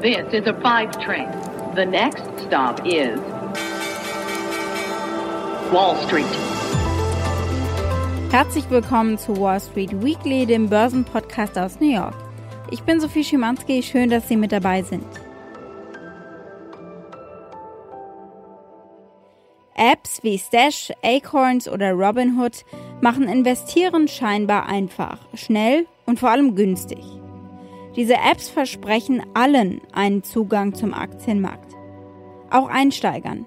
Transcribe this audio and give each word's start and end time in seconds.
This 0.00 0.32
is 0.32 0.46
a 0.46 0.54
five 0.62 0.98
train. 0.98 1.28
The 1.74 1.84
next 1.84 2.22
stop 2.46 2.80
is 2.86 3.20
Wall 5.70 5.94
Street. 6.06 6.24
Herzlich 8.30 8.70
willkommen 8.70 9.18
zu 9.18 9.36
Wall 9.38 9.60
Street 9.60 10.02
Weekly, 10.02 10.46
dem 10.46 10.70
Börsenpodcast 10.70 11.58
aus 11.58 11.80
New 11.80 11.94
York. 11.94 12.14
Ich 12.70 12.82
bin 12.84 12.98
Sophie 12.98 13.22
Schimanski, 13.22 13.82
schön, 13.82 14.08
dass 14.08 14.26
Sie 14.26 14.36
mit 14.36 14.52
dabei 14.52 14.80
sind. 14.80 15.04
Apps 19.74 20.22
wie 20.22 20.38
Stash, 20.38 20.90
Acorns 21.02 21.68
oder 21.68 21.92
Robinhood 21.92 22.64
machen 23.02 23.28
Investieren 23.28 24.08
scheinbar 24.08 24.66
einfach, 24.66 25.18
schnell 25.34 25.86
und 26.06 26.18
vor 26.18 26.30
allem 26.30 26.54
günstig. 26.54 27.19
Diese 27.96 28.14
Apps 28.14 28.48
versprechen 28.48 29.22
allen 29.34 29.80
einen 29.92 30.22
Zugang 30.22 30.74
zum 30.74 30.94
Aktienmarkt, 30.94 31.74
auch 32.50 32.68
Einsteigern. 32.68 33.46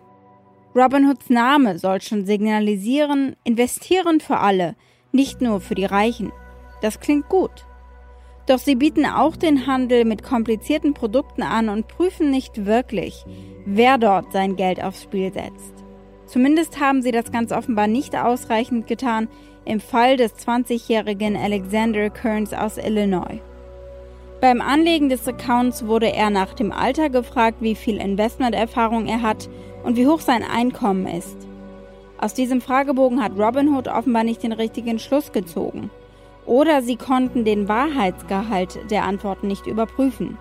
Robinhoods 0.76 1.30
Name 1.30 1.80
soll 1.80 2.02
schon 2.02 2.26
signalisieren, 2.26 3.36
investieren 3.44 4.20
für 4.20 4.40
alle, 4.40 4.76
nicht 5.12 5.42
nur 5.42 5.62
für 5.62 5.76
die 5.76 5.86
Reichen. 5.86 6.32
Das 6.82 7.00
klingt 7.00 7.30
gut. 7.30 7.66
Doch 8.48 8.58
sie 8.58 8.76
bieten 8.76 9.06
auch 9.06 9.38
den 9.38 9.68
Handel 9.68 10.04
mit 10.04 10.24
komplizierten 10.24 10.94
Produkten 10.94 11.44
an 11.44 11.70
und 11.70 11.88
prüfen 11.88 12.30
nicht 12.30 12.66
wirklich, 12.66 13.24
wer 13.66 13.98
dort 13.98 14.34
sein 14.34 14.58
Geld 14.58 14.84
aufs 14.84 15.04
Spiel 15.04 15.32
setzt. 15.32 15.74
Zumindest 16.26 16.80
haben 16.80 17.02
sie 17.02 17.12
das 17.12 17.32
ganz 17.32 17.52
offenbar 17.52 17.88
nicht 17.88 18.16
ausreichend 18.18 18.88
getan 18.88 19.30
im 19.66 19.80
Fall 19.80 20.18
des 20.18 20.36
20-jährigen 20.36 21.38
Alexander 21.38 22.10
Kearns 22.10 22.54
aus 22.54 22.78
Illinois. 22.78 23.40
Beim 24.44 24.60
Anlegen 24.60 25.08
des 25.08 25.26
Accounts 25.26 25.88
wurde 25.88 26.12
er 26.12 26.30
nach 26.30 26.54
dem 26.54 26.74
Alter 26.74 27.10
gefragt, 27.10 27.60
wie 27.62 27.76
viel 27.76 27.96
Investmenterfahrung 27.96 29.06
er 29.06 29.22
hat 29.22 29.50
und 29.86 29.96
wie 29.96 30.06
hoch 30.06 30.20
sein 30.20 30.44
Einkommen 30.44 31.08
ist. 31.08 31.48
Aus 32.18 32.34
diesem 32.34 32.60
Fragebogen 32.60 33.24
hat 33.24 33.40
Robinhood 33.40 33.88
offenbar 33.88 34.26
nicht 34.26 34.44
den 34.44 34.52
richtigen 34.52 35.00
Schluss 35.00 35.32
gezogen. 35.32 35.90
Oder 36.46 36.82
sie 36.82 36.98
konnten 36.98 37.46
den 37.46 37.70
Wahrheitsgehalt 37.70 38.80
der 38.92 39.06
Antworten 39.06 39.48
nicht 39.48 39.66
überprüfen. 39.66 40.38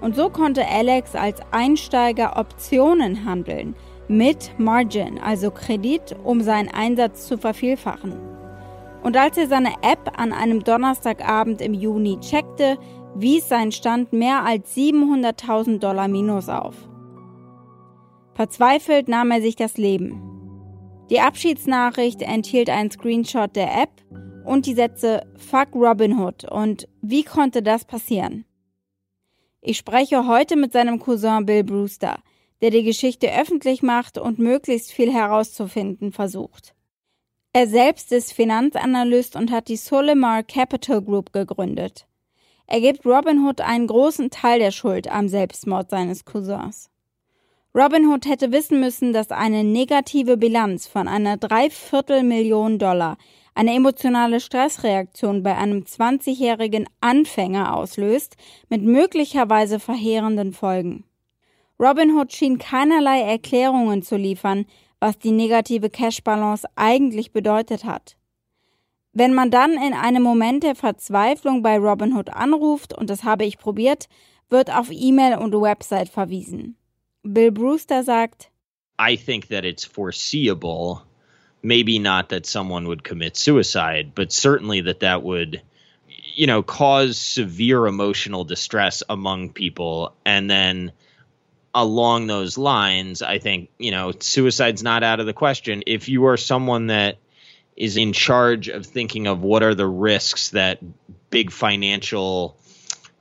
Und 0.00 0.16
so 0.16 0.30
konnte 0.30 0.66
Alex 0.66 1.14
als 1.14 1.42
Einsteiger 1.50 2.38
Optionen 2.38 3.26
handeln, 3.26 3.76
mit 4.08 4.52
Margin, 4.56 5.20
also 5.22 5.50
Kredit, 5.50 6.16
um 6.24 6.40
seinen 6.40 6.70
Einsatz 6.70 7.26
zu 7.26 7.36
vervielfachen. 7.36 8.38
Und 9.02 9.16
als 9.16 9.38
er 9.38 9.46
seine 9.46 9.74
App 9.82 10.12
an 10.16 10.32
einem 10.32 10.64
Donnerstagabend 10.64 11.60
im 11.60 11.72
Juni 11.72 12.18
checkte, 12.20 12.78
wies 13.14 13.48
sein 13.48 13.72
Stand 13.72 14.12
mehr 14.12 14.44
als 14.44 14.76
700.000 14.76 15.78
Dollar 15.78 16.08
Minus 16.08 16.48
auf. 16.48 16.76
Verzweifelt 18.34 19.08
nahm 19.08 19.30
er 19.30 19.42
sich 19.42 19.56
das 19.56 19.76
Leben. 19.76 20.22
Die 21.10 21.20
Abschiedsnachricht 21.20 22.22
enthielt 22.22 22.70
einen 22.70 22.90
Screenshot 22.90 23.56
der 23.56 23.82
App 23.82 23.90
und 24.44 24.66
die 24.66 24.74
Sätze 24.74 25.26
Fuck 25.36 25.74
Robinhood 25.74 26.44
und 26.44 26.88
wie 27.02 27.24
konnte 27.24 27.62
das 27.62 27.84
passieren? 27.84 28.44
Ich 29.60 29.76
spreche 29.76 30.26
heute 30.26 30.56
mit 30.56 30.72
seinem 30.72 30.98
Cousin 30.98 31.44
Bill 31.44 31.64
Brewster, 31.64 32.18
der 32.62 32.70
die 32.70 32.82
Geschichte 32.82 33.32
öffentlich 33.32 33.82
macht 33.82 34.18
und 34.18 34.38
möglichst 34.38 34.92
viel 34.92 35.12
herauszufinden 35.12 36.12
versucht. 36.12 36.74
Er 37.52 37.66
selbst 37.66 38.12
ist 38.12 38.32
Finanzanalyst 38.32 39.36
und 39.36 39.50
hat 39.50 39.68
die 39.68 39.76
Solimar 39.76 40.42
Capital 40.42 41.02
Group 41.02 41.32
gegründet. 41.32 42.07
Er 42.70 42.82
gibt 42.82 43.06
Robinhood 43.06 43.62
einen 43.62 43.86
großen 43.86 44.28
Teil 44.28 44.58
der 44.58 44.72
Schuld 44.72 45.10
am 45.10 45.28
Selbstmord 45.28 45.88
seines 45.88 46.26
Cousins. 46.26 46.90
Robinhood 47.74 48.26
hätte 48.26 48.52
wissen 48.52 48.78
müssen, 48.78 49.14
dass 49.14 49.30
eine 49.30 49.64
negative 49.64 50.36
Bilanz 50.36 50.86
von 50.86 51.08
einer 51.08 51.38
Dreiviertelmillion 51.38 52.78
Dollar 52.78 53.16
eine 53.54 53.74
emotionale 53.74 54.38
Stressreaktion 54.38 55.42
bei 55.42 55.56
einem 55.56 55.84
20-jährigen 55.84 56.86
Anfänger 57.00 57.74
auslöst, 57.74 58.36
mit 58.68 58.82
möglicherweise 58.82 59.80
verheerenden 59.80 60.52
Folgen. 60.52 61.04
Robinhood 61.80 62.34
schien 62.34 62.58
keinerlei 62.58 63.22
Erklärungen 63.22 64.02
zu 64.02 64.16
liefern, 64.16 64.66
was 65.00 65.18
die 65.18 65.32
negative 65.32 65.88
Cash-Balance 65.88 66.68
eigentlich 66.76 67.32
bedeutet 67.32 67.86
hat. 67.86 68.17
Wenn 69.18 69.34
man 69.34 69.50
dann 69.50 69.72
in 69.72 69.94
einem 69.94 70.22
Moment 70.22 70.62
der 70.62 70.76
Verzweiflung 70.76 71.60
bei 71.60 71.76
Robinhood 71.76 72.30
anruft, 72.30 72.96
und 72.96 73.10
das 73.10 73.24
habe 73.24 73.44
ich 73.44 73.58
probiert, 73.58 74.08
wird 74.48 74.72
auf 74.72 74.90
E-Mail 74.92 75.38
und 75.38 75.52
Website 75.60 76.08
verwiesen. 76.08 76.76
Bill 77.24 77.50
Brewster 77.50 78.04
sagt, 78.04 78.48
I 78.96 79.16
think 79.16 79.48
that 79.48 79.64
it's 79.64 79.84
foreseeable, 79.84 81.02
maybe 81.62 81.98
not 81.98 82.28
that 82.28 82.46
someone 82.46 82.86
would 82.86 83.02
commit 83.02 83.36
suicide, 83.36 84.12
but 84.14 84.30
certainly 84.30 84.82
that 84.82 85.00
that 85.00 85.24
would, 85.24 85.62
you 86.36 86.46
know, 86.46 86.62
cause 86.62 87.18
severe 87.18 87.88
emotional 87.88 88.44
distress 88.44 89.02
among 89.08 89.50
people. 89.52 90.12
And 90.24 90.48
then 90.48 90.92
along 91.74 92.28
those 92.28 92.56
lines, 92.56 93.20
I 93.20 93.40
think, 93.40 93.70
you 93.80 93.90
know, 93.90 94.12
suicide's 94.20 94.84
not 94.84 95.02
out 95.02 95.18
of 95.18 95.26
the 95.26 95.32
question. 95.34 95.82
If 95.88 96.08
you 96.08 96.26
are 96.26 96.36
someone 96.36 96.86
that 96.86 97.18
is 97.78 97.96
in 97.96 98.12
charge 98.12 98.68
of 98.68 98.84
thinking 98.84 99.28
of 99.28 99.40
what 99.40 99.62
are 99.62 99.74
the 99.74 99.86
risks 99.86 100.50
that 100.50 100.80
big 101.30 101.52
financial 101.52 102.56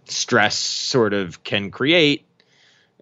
stress 0.06 0.58
sort 0.58 1.14
of 1.14 1.44
can 1.44 1.70
create, 1.70 2.26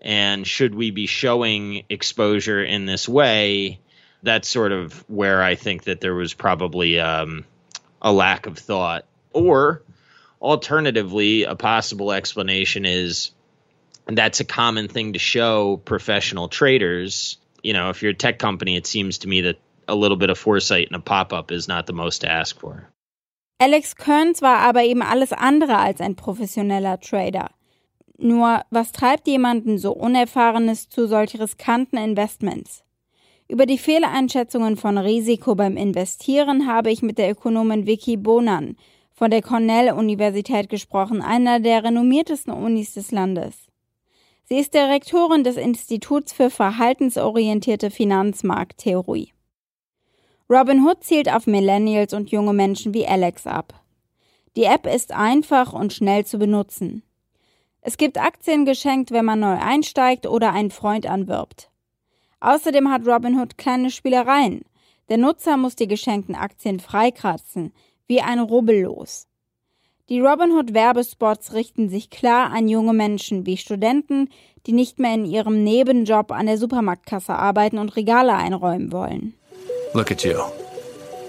and 0.01 0.45
should 0.45 0.75
we 0.75 0.91
be 0.91 1.07
showing 1.07 1.85
exposure 1.89 2.63
in 2.63 2.85
this 2.85 3.09
way 3.09 3.79
that's 4.21 4.49
sort 4.49 4.71
of 4.71 5.07
where 5.07 5.43
i 5.43 5.53
think 5.53 5.83
that 5.83 6.01
there 6.01 6.15
was 6.15 6.33
probably 6.33 6.99
um, 6.99 7.45
a 8.05 8.13
lack 8.13 8.45
of 8.45 8.57
thought. 8.57 9.05
Or 9.33 9.81
alternatively 10.41 11.43
a 11.43 11.55
possible 11.55 12.11
explanation 12.11 12.85
is 12.85 13.31
that's 14.05 14.39
a 14.39 14.45
common 14.45 14.87
thing 14.87 15.13
to 15.13 15.19
show 15.19 15.77
professional 15.77 16.47
traders. 16.47 17.37
You 17.63 17.73
know 17.73 17.89
if 17.89 18.01
you're 18.01 18.11
a 18.11 18.15
tech 18.15 18.37
company 18.37 18.77
it 18.77 18.85
seems 18.85 19.19
to 19.19 19.27
me 19.27 19.41
that 19.41 19.57
a 19.87 19.95
little 19.95 20.17
bit 20.17 20.29
of 20.29 20.37
foresight 20.37 20.87
and 20.87 20.95
a 20.95 20.99
pop-up 20.99 21.51
is 21.51 21.67
not 21.67 21.87
the 21.87 21.93
most 21.93 22.21
to 22.21 22.31
ask 22.31 22.59
for 22.59 22.91
Alex 23.57 23.95
Kearns 23.95 24.41
war 24.41 24.57
aber 24.57 24.83
eben 24.83 25.01
alles 25.01 25.31
andere 25.31 25.77
als 25.77 26.01
ein 26.01 26.15
professioneller 26.15 26.99
Trader. 26.99 27.51
Nur, 28.17 28.61
was 28.69 28.91
treibt 28.91 29.27
jemanden 29.27 29.77
so 29.77 29.93
Unerfahrenes 29.93 30.89
zu 30.89 31.07
solch 31.07 31.39
riskanten 31.39 31.97
Investments? 31.97 32.83
Über 33.47 33.65
die 33.65 33.77
Fehleinschätzungen 33.77 34.75
von 34.75 34.97
Risiko 34.97 35.55
beim 35.55 35.77
Investieren 35.77 36.67
habe 36.67 36.91
ich 36.91 37.01
mit 37.01 37.17
der 37.17 37.31
Ökonomin 37.31 37.85
Vicky 37.85 38.17
Bonan 38.17 38.75
von 39.13 39.31
der 39.31 39.41
Cornell-Universität 39.41 40.67
gesprochen, 40.67 41.21
einer 41.21 41.61
der 41.61 41.83
renommiertesten 41.83 42.53
Unis 42.53 42.95
des 42.95 43.11
Landes. 43.11 43.67
Sie 44.43 44.57
ist 44.57 44.73
Direktorin 44.73 45.43
des 45.43 45.57
Instituts 45.57 46.33
für 46.33 46.49
verhaltensorientierte 46.49 47.89
Finanzmarkttheorie. 47.89 49.34
Robin 50.47 50.85
Hood 50.85 51.03
zielt 51.03 51.31
auf 51.33 51.47
Millennials 51.47 52.13
und 52.13 52.29
junge 52.29 52.53
Menschen 52.53 52.93
wie 52.93 53.07
Alex 53.07 53.47
ab. 53.47 53.73
Die 54.55 54.65
App 54.65 54.85
ist 54.85 55.11
einfach 55.11 55.73
und 55.73 55.91
schnell 55.91 56.23
zu 56.23 56.37
benutzen. 56.37 57.01
Es 57.81 57.97
gibt 57.97 58.19
Aktien 58.19 58.63
geschenkt, 58.63 59.09
wenn 59.09 59.25
man 59.25 59.39
neu 59.39 59.57
einsteigt 59.57 60.27
oder 60.27 60.53
einen 60.53 60.69
Freund 60.69 61.07
anwirbt. 61.07 61.71
Außerdem 62.41 62.91
hat 62.91 63.07
Robinhood 63.07 63.57
kleine 63.57 63.89
Spielereien. 63.89 64.61
Der 65.09 65.17
Nutzer 65.17 65.57
muss 65.57 65.75
die 65.75 65.87
geschenkten 65.87 66.35
Aktien 66.35 66.79
freikratzen, 66.79 67.73
wie 68.07 68.21
ein 68.21 68.39
Rubbellos. 68.39 69.27
Die 70.09 70.19
Robinhood 70.19 70.75
Werbespots 70.75 71.53
richten 71.53 71.89
sich 71.89 72.11
klar 72.11 72.51
an 72.51 72.67
junge 72.67 72.93
Menschen 72.93 73.47
wie 73.47 73.57
Studenten, 73.57 74.29
die 74.67 74.73
nicht 74.73 74.99
mehr 74.99 75.15
in 75.15 75.25
ihrem 75.25 75.63
Nebenjob 75.63 76.31
an 76.31 76.45
der 76.45 76.59
Supermarktkasse 76.59 77.33
arbeiten 77.33 77.79
und 77.79 77.95
Regale 77.95 78.35
einräumen 78.35 78.91
wollen. 78.91 79.33
Look 79.95 80.11
at 80.11 80.25
you. 80.25 80.35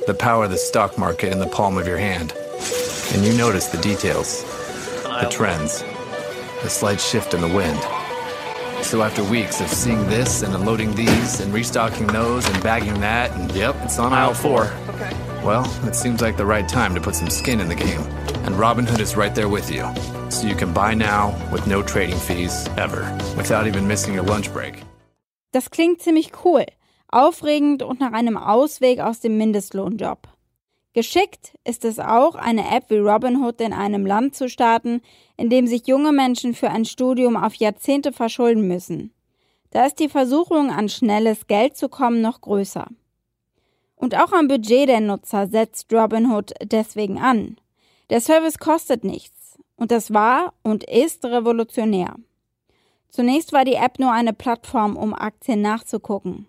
The 0.09 0.17
power 0.19 0.45
of 0.45 0.51
the 0.51 0.59
stock 0.59 0.99
market 0.99 1.31
in 1.33 1.39
the 1.39 1.47
palm 1.47 1.79
of 1.79 1.87
your 1.87 1.99
hand. 1.99 2.33
And 3.15 3.25
you 3.25 3.33
notice 3.39 3.69
the 3.69 3.79
details, 3.81 4.43
the 5.05 5.29
trends. 5.31 5.85
the 6.63 6.71
slight 6.71 7.01
shift 7.01 7.33
in 7.33 7.41
the 7.41 7.49
wind. 7.49 7.79
So 8.85 9.03
after 9.03 9.23
weeks 9.23 9.61
of 9.61 9.69
seeing 9.69 10.05
this 10.09 10.43
and 10.43 10.53
unloading 10.53 10.97
these 10.97 11.39
and 11.41 11.55
restocking 11.55 12.09
those 12.09 12.45
and 12.49 12.61
bagging 12.61 13.01
that, 13.01 13.31
and 13.33 13.53
yep, 13.53 13.77
it's 13.85 14.01
on 14.01 14.13
aisle 14.13 14.35
four. 14.35 14.65
Okay. 14.89 15.13
Well, 15.45 15.65
it 15.87 15.95
seems 15.95 16.21
like 16.21 16.37
the 16.37 16.45
right 16.45 16.69
time 16.69 16.93
to 16.97 17.01
put 17.01 17.15
some 17.15 17.31
skin 17.31 17.61
in 17.61 17.69
the 17.69 17.77
game. 17.77 18.01
And 18.45 18.57
Robinhood 18.57 18.99
is 18.99 19.17
right 19.17 19.33
there 19.33 19.49
with 19.49 19.71
you. 19.71 19.85
So 20.29 20.49
you 20.49 20.57
can 20.57 20.73
buy 20.73 20.95
now 20.95 21.31
with 21.53 21.69
no 21.69 21.83
trading 21.83 22.19
fees 22.19 22.69
ever, 22.77 23.03
without 23.37 23.69
even 23.69 23.87
missing 23.87 24.13
your 24.13 24.25
lunch 24.25 24.53
break. 24.53 24.83
Das 25.53 25.69
klingt 25.71 26.01
ziemlich 26.03 26.33
cool, 26.33 26.67
aufregend 27.09 27.83
und 27.83 28.01
nach 28.01 28.13
einem 28.13 28.37
Ausweg 28.37 29.01
aus 29.01 29.21
dem 29.21 29.37
Mindestlohnjob. 29.39 30.29
Geschickt 30.93 31.53
ist 31.65 31.85
es 31.85 31.99
auch, 31.99 32.37
eine 32.37 32.75
App 32.75 32.85
wie 32.89 32.97
Robinhood 32.97 33.61
in 33.61 33.75
einem 33.75 34.07
Land 34.07 34.35
zu 34.35 34.49
starten, 34.49 35.03
in 35.37 35.51
dem 35.51 35.67
sich 35.67 35.87
junge 35.87 36.11
Menschen 36.11 36.55
für 36.55 36.71
ein 36.71 36.87
Studium 36.87 37.37
auf 37.37 37.55
Jahrzehnte 37.57 38.13
verschulden 38.13 38.67
müssen. 38.67 39.13
Da 39.71 39.85
ist 39.85 39.99
die 39.99 40.09
Versuchung, 40.09 40.71
an 40.71 40.89
schnelles 40.89 41.47
Geld 41.49 41.77
zu 41.77 41.91
kommen, 41.91 42.23
noch 42.23 42.41
größer. 42.41 42.87
Und 43.95 44.15
auch 44.15 44.33
am 44.33 44.49
Budget 44.49 44.89
der 44.89 45.01
Nutzer 45.01 45.47
setzt 45.49 45.93
Robinhood 45.93 46.55
deswegen 46.63 47.19
an. 47.19 47.59
Der 48.09 48.23
Service 48.23 48.59
kostet 48.59 49.05
nichts 49.05 49.59
und 49.77 49.91
das 49.91 50.15
war 50.15 50.55
und 50.63 50.85
ist 50.85 51.25
revolutionär. 51.27 52.15
Zunächst 53.11 53.53
war 53.53 53.65
die 53.65 53.75
App 53.75 53.99
nur 53.99 54.13
eine 54.13 54.33
Plattform, 54.33 54.97
um 54.97 55.13
Aktien 55.15 55.61
nachzugucken. 55.61 56.49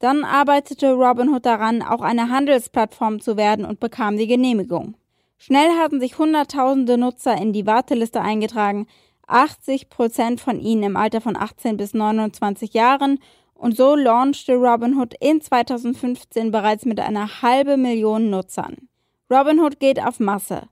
Dann 0.00 0.24
arbeitete 0.24 0.94
Robinhood 0.94 1.46
daran, 1.46 1.82
auch 1.82 2.00
eine 2.00 2.30
Handelsplattform 2.30 3.20
zu 3.20 3.36
werden 3.36 3.64
und 3.64 3.80
bekam 3.80 4.16
die 4.16 4.26
Genehmigung. 4.26 4.96
Schnell 5.38 5.70
hatten 5.78 6.00
sich 6.00 6.18
Hunderttausende 6.18 6.98
Nutzer 6.98 7.36
in 7.36 7.52
die 7.52 7.66
Warteliste 7.66 8.20
eingetragen, 8.20 8.86
80 9.26 9.90
Prozent 9.90 10.40
von 10.40 10.58
ihnen 10.58 10.82
im 10.82 10.96
Alter 10.96 11.20
von 11.20 11.36
18 11.36 11.76
bis 11.76 11.94
29 11.94 12.74
Jahren 12.74 13.18
und 13.54 13.76
so 13.76 13.94
launchte 13.94 14.54
Robinhood 14.54 15.14
in 15.20 15.40
2015 15.40 16.50
bereits 16.50 16.86
mit 16.86 16.98
einer 16.98 17.42
halben 17.42 17.82
Million 17.82 18.30
Nutzern. 18.30 18.88
Robinhood 19.30 19.80
geht 19.80 20.02
auf 20.02 20.18
Masse 20.18 20.62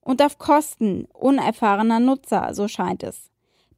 und 0.00 0.20
auf 0.22 0.38
Kosten 0.38 1.06
unerfahrener 1.12 2.00
Nutzer, 2.00 2.52
so 2.52 2.66
scheint 2.66 3.04
es. 3.04 3.31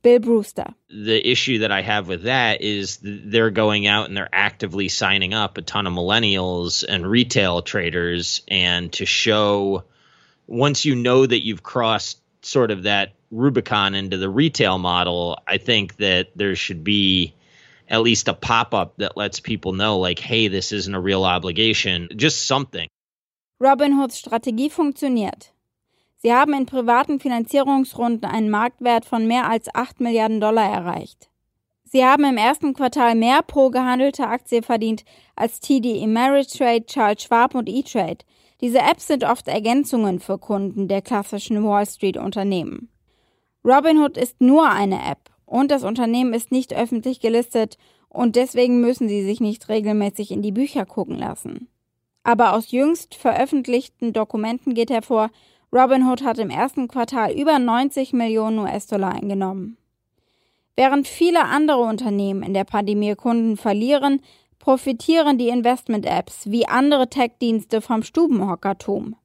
Bill 0.04 0.20
Brewster. 0.20 0.66
The 0.90 1.28
issue 1.28 1.60
that 1.60 1.72
I 1.72 1.80
have 1.80 2.06
with 2.06 2.24
that 2.24 2.60
is 2.60 2.98
they're 3.02 3.50
going 3.50 3.86
out 3.86 4.06
and 4.06 4.16
they're 4.16 4.28
actively 4.30 4.88
signing 4.88 5.32
up 5.32 5.56
a 5.56 5.62
ton 5.62 5.86
of 5.86 5.94
millennials 5.94 6.84
and 6.86 7.06
retail 7.06 7.62
traders. 7.62 8.42
And 8.46 8.92
to 8.92 9.06
show 9.06 9.84
once 10.46 10.84
you 10.84 10.94
know 10.94 11.24
that 11.24 11.44
you've 11.44 11.62
crossed 11.62 12.20
sort 12.42 12.70
of 12.70 12.82
that 12.82 13.14
Rubicon 13.30 13.94
into 13.94 14.18
the 14.18 14.28
retail 14.28 14.78
model, 14.78 15.38
I 15.48 15.56
think 15.56 15.96
that 15.96 16.36
there 16.36 16.54
should 16.54 16.84
be 16.84 17.34
at 17.88 18.02
least 18.02 18.28
a 18.28 18.34
pop 18.34 18.74
up 18.74 18.98
that 18.98 19.16
lets 19.16 19.40
people 19.40 19.72
know, 19.72 19.98
like, 19.98 20.18
hey, 20.18 20.48
this 20.48 20.70
isn't 20.70 20.94
a 20.94 21.00
real 21.00 21.24
obligation, 21.24 22.10
just 22.14 22.46
something. 22.46 22.88
Robinhoods 23.62 24.12
Strategie 24.12 24.68
funktioniert. 24.68 25.50
Sie 26.24 26.32
haben 26.32 26.54
in 26.54 26.64
privaten 26.64 27.20
Finanzierungsrunden 27.20 28.24
einen 28.24 28.48
Marktwert 28.48 29.04
von 29.04 29.26
mehr 29.26 29.46
als 29.46 29.66
8 29.74 30.00
Milliarden 30.00 30.40
Dollar 30.40 30.72
erreicht. 30.72 31.28
Sie 31.84 32.02
haben 32.02 32.24
im 32.24 32.38
ersten 32.38 32.72
Quartal 32.72 33.14
mehr 33.14 33.42
pro 33.42 33.68
gehandelte 33.68 34.26
Aktie 34.26 34.62
verdient 34.62 35.04
als 35.36 35.60
TD 35.60 36.02
Ameritrade, 36.02 36.86
Charles 36.86 37.24
Schwab 37.24 37.54
und 37.54 37.68
E-Trade. 37.68 38.24
Diese 38.62 38.78
Apps 38.78 39.06
sind 39.06 39.22
oft 39.22 39.48
Ergänzungen 39.48 40.18
für 40.18 40.38
Kunden 40.38 40.88
der 40.88 41.02
klassischen 41.02 41.62
Wall 41.62 41.84
Street 41.84 42.16
Unternehmen. 42.16 42.88
Robinhood 43.62 44.16
ist 44.16 44.40
nur 44.40 44.70
eine 44.70 45.04
App 45.04 45.30
und 45.44 45.70
das 45.70 45.84
Unternehmen 45.84 46.32
ist 46.32 46.50
nicht 46.50 46.72
öffentlich 46.74 47.20
gelistet 47.20 47.76
und 48.08 48.34
deswegen 48.34 48.80
müssen 48.80 49.10
Sie 49.10 49.24
sich 49.24 49.40
nicht 49.40 49.68
regelmäßig 49.68 50.30
in 50.30 50.40
die 50.40 50.52
Bücher 50.52 50.86
gucken 50.86 51.18
lassen. 51.18 51.68
Aber 52.22 52.54
aus 52.54 52.70
jüngst 52.70 53.14
veröffentlichten 53.14 54.14
Dokumenten 54.14 54.72
geht 54.72 54.88
hervor, 54.88 55.30
Robinhood 55.74 56.22
hat 56.22 56.38
im 56.38 56.50
ersten 56.50 56.86
Quartal 56.86 57.32
über 57.32 57.58
90 57.58 58.12
Millionen 58.12 58.60
US-Dollar 58.60 59.12
eingenommen. 59.12 59.76
Während 60.76 61.08
viele 61.08 61.44
andere 61.46 61.78
Unternehmen 61.78 62.44
in 62.44 62.54
der 62.54 62.62
Pandemie 62.62 63.16
Kunden 63.16 63.56
verlieren, 63.56 64.20
profitieren 64.60 65.36
die 65.36 65.48
Investment-Apps 65.48 66.48
wie 66.48 66.68
andere 66.68 67.10
Tech-Dienste 67.10 67.80
vom 67.80 68.04
Stubenhockertum. 68.04 69.16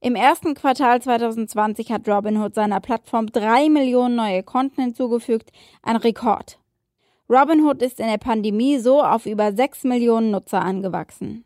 Im 0.00 0.14
ersten 0.14 0.54
Quartal 0.54 1.02
2020 1.02 1.90
hat 1.90 2.08
Robinhood 2.08 2.54
seiner 2.54 2.78
Plattform 2.78 3.26
drei 3.26 3.68
Millionen 3.68 4.14
neue 4.14 4.44
Konten 4.44 4.80
hinzugefügt, 4.80 5.50
ein 5.82 5.96
Rekord. 5.96 6.60
Robinhood 7.28 7.82
ist 7.82 7.98
in 7.98 8.06
der 8.06 8.18
Pandemie 8.18 8.78
so 8.78 9.02
auf 9.02 9.26
über 9.26 9.52
sechs 9.52 9.82
Millionen 9.82 10.30
Nutzer 10.30 10.62
angewachsen. 10.62 11.44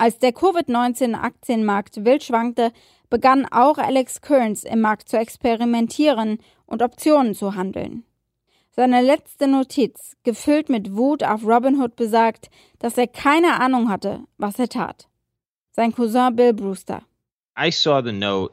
Als 0.00 0.18
der 0.20 0.32
Covid-19-Aktienmarkt 0.32 2.04
wild 2.04 2.22
schwankte, 2.22 2.72
begann 3.10 3.46
auch 3.50 3.78
Alex 3.78 4.20
Kearns 4.20 4.64
im 4.64 4.80
Markt 4.80 5.08
zu 5.08 5.16
experimentieren 5.16 6.38
und 6.66 6.82
Optionen 6.82 7.34
zu 7.34 7.54
handeln. 7.54 8.04
Seine 8.70 9.02
letzte 9.02 9.48
Notiz, 9.48 10.16
gefüllt 10.22 10.68
mit 10.68 10.94
Wut 10.94 11.24
auf 11.24 11.44
Robinhood, 11.44 11.96
besagt, 11.96 12.48
dass 12.78 12.96
er 12.96 13.08
keine 13.08 13.60
Ahnung 13.60 13.90
hatte, 13.90 14.20
was 14.36 14.58
er 14.58 14.68
tat. 14.68 15.08
Sein 15.72 15.92
Cousin 15.92 16.36
Bill 16.36 16.52
Brewster. 16.52 17.02
I 17.56 17.70
saw 17.70 18.00
the 18.00 18.12
note 18.12 18.52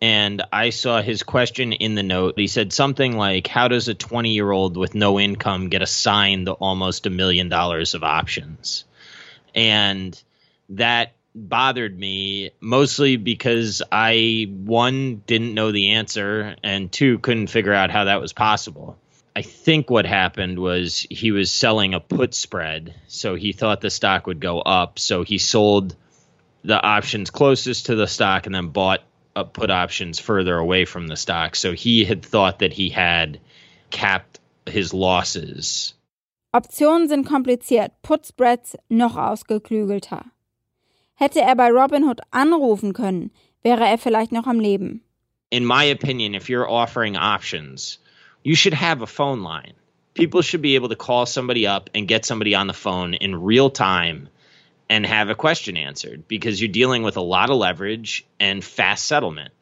and 0.00 0.42
I 0.52 0.70
saw 0.70 1.00
his 1.00 1.22
question 1.22 1.72
in 1.72 1.94
the 1.94 2.02
note. 2.02 2.34
He 2.36 2.46
said 2.46 2.72
something 2.72 3.16
like, 3.16 3.46
How 3.46 3.68
does 3.68 3.88
a 3.88 3.94
20 3.94 4.30
year 4.30 4.50
old 4.50 4.76
with 4.76 4.94
no 4.94 5.18
income 5.18 5.68
get 5.68 5.82
assigned 5.82 6.48
almost 6.48 7.06
a 7.06 7.10
million 7.10 7.48
dollars 7.48 7.94
of 7.94 8.02
options? 8.02 8.84
And 9.54 10.20
that 10.68 11.12
bothered 11.34 11.98
me 11.98 12.50
mostly 12.60 13.16
because 13.16 13.82
I 13.90 14.46
one 14.50 15.22
didn't 15.26 15.54
know 15.54 15.72
the 15.72 15.92
answer 15.92 16.54
and 16.62 16.90
two 16.90 17.18
couldn't 17.18 17.48
figure 17.48 17.72
out 17.72 17.90
how 17.90 18.04
that 18.04 18.20
was 18.20 18.32
possible. 18.32 18.96
I 19.36 19.42
think 19.42 19.90
what 19.90 20.06
happened 20.06 20.60
was 20.60 21.06
he 21.10 21.32
was 21.32 21.50
selling 21.50 21.92
a 21.92 22.00
put 22.00 22.34
spread, 22.34 22.94
so 23.08 23.34
he 23.34 23.52
thought 23.52 23.80
the 23.80 23.90
stock 23.90 24.28
would 24.28 24.38
go 24.38 24.60
up, 24.60 25.00
so 25.00 25.24
he 25.24 25.38
sold 25.38 25.96
the 26.62 26.80
options 26.80 27.30
closest 27.30 27.86
to 27.86 27.96
the 27.96 28.06
stock 28.06 28.46
and 28.46 28.54
then 28.54 28.68
bought 28.68 29.02
put 29.52 29.70
options 29.70 30.20
further 30.20 30.56
away 30.56 30.84
from 30.84 31.08
the 31.08 31.16
stock. 31.16 31.56
So 31.56 31.72
he 31.72 32.04
had 32.04 32.24
thought 32.24 32.60
that 32.60 32.72
he 32.72 32.90
had 32.90 33.40
capped 33.90 34.38
his 34.66 34.94
losses. 34.94 35.94
Optionen 36.54 37.08
sind 37.08 37.26
kompliziert, 37.26 37.90
Put 38.02 38.24
Spreads 38.24 38.76
noch 38.88 39.16
ausgeklügelter. 39.16 40.30
Hätte 41.14 41.40
er 41.40 41.54
bei 41.54 41.70
Robinhood 41.70 42.20
anrufen 42.30 42.92
können, 42.92 43.30
wäre 43.62 43.86
er 43.86 43.98
vielleicht 43.98 44.32
noch 44.32 44.46
am 44.46 44.60
Leben. 44.60 45.00
In 45.50 45.64
my 45.64 45.84
opinion, 45.84 46.34
if 46.34 46.48
you're 46.48 46.68
offering 46.68 47.16
options, 47.16 47.98
you 48.42 48.56
should 48.56 48.74
have 48.74 49.02
a 49.02 49.06
phone 49.06 49.42
line. 49.42 49.74
People 50.14 50.42
should 50.42 50.62
be 50.62 50.74
able 50.74 50.88
to 50.88 50.96
call 50.96 51.26
somebody 51.26 51.66
up 51.66 51.90
and 51.94 52.08
get 52.08 52.24
somebody 52.24 52.54
on 52.54 52.66
the 52.66 52.72
phone 52.72 53.14
in 53.14 53.42
real 53.42 53.70
time 53.70 54.28
and 54.88 55.06
have 55.06 55.30
a 55.30 55.34
question 55.34 55.76
answered 55.76 56.28
because 56.28 56.60
you're 56.60 56.68
dealing 56.68 57.02
with 57.02 57.16
a 57.16 57.22
lot 57.22 57.50
of 57.50 57.56
leverage 57.56 58.26
and 58.38 58.62
fast 58.62 59.06
settlement 59.06 59.52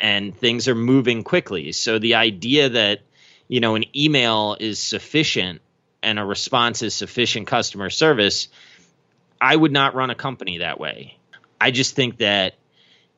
and 0.00 0.36
things 0.36 0.66
are 0.68 0.74
moving 0.74 1.22
quickly. 1.22 1.72
So 1.72 1.98
the 1.98 2.16
idea 2.16 2.70
that, 2.70 3.02
you 3.48 3.60
know, 3.60 3.74
an 3.74 3.84
email 3.96 4.56
is 4.58 4.78
sufficient 4.78 5.60
and 6.02 6.18
a 6.18 6.24
response 6.24 6.82
is 6.82 6.94
sufficient 6.94 7.46
customer 7.46 7.90
service 7.90 8.48
I 9.42 9.56
would 9.56 9.72
not 9.72 9.96
run 9.96 10.10
a 10.10 10.14
company 10.14 10.58
that 10.58 10.78
way. 10.78 11.18
I 11.60 11.72
just 11.72 11.96
think 11.96 12.18
that 12.18 12.54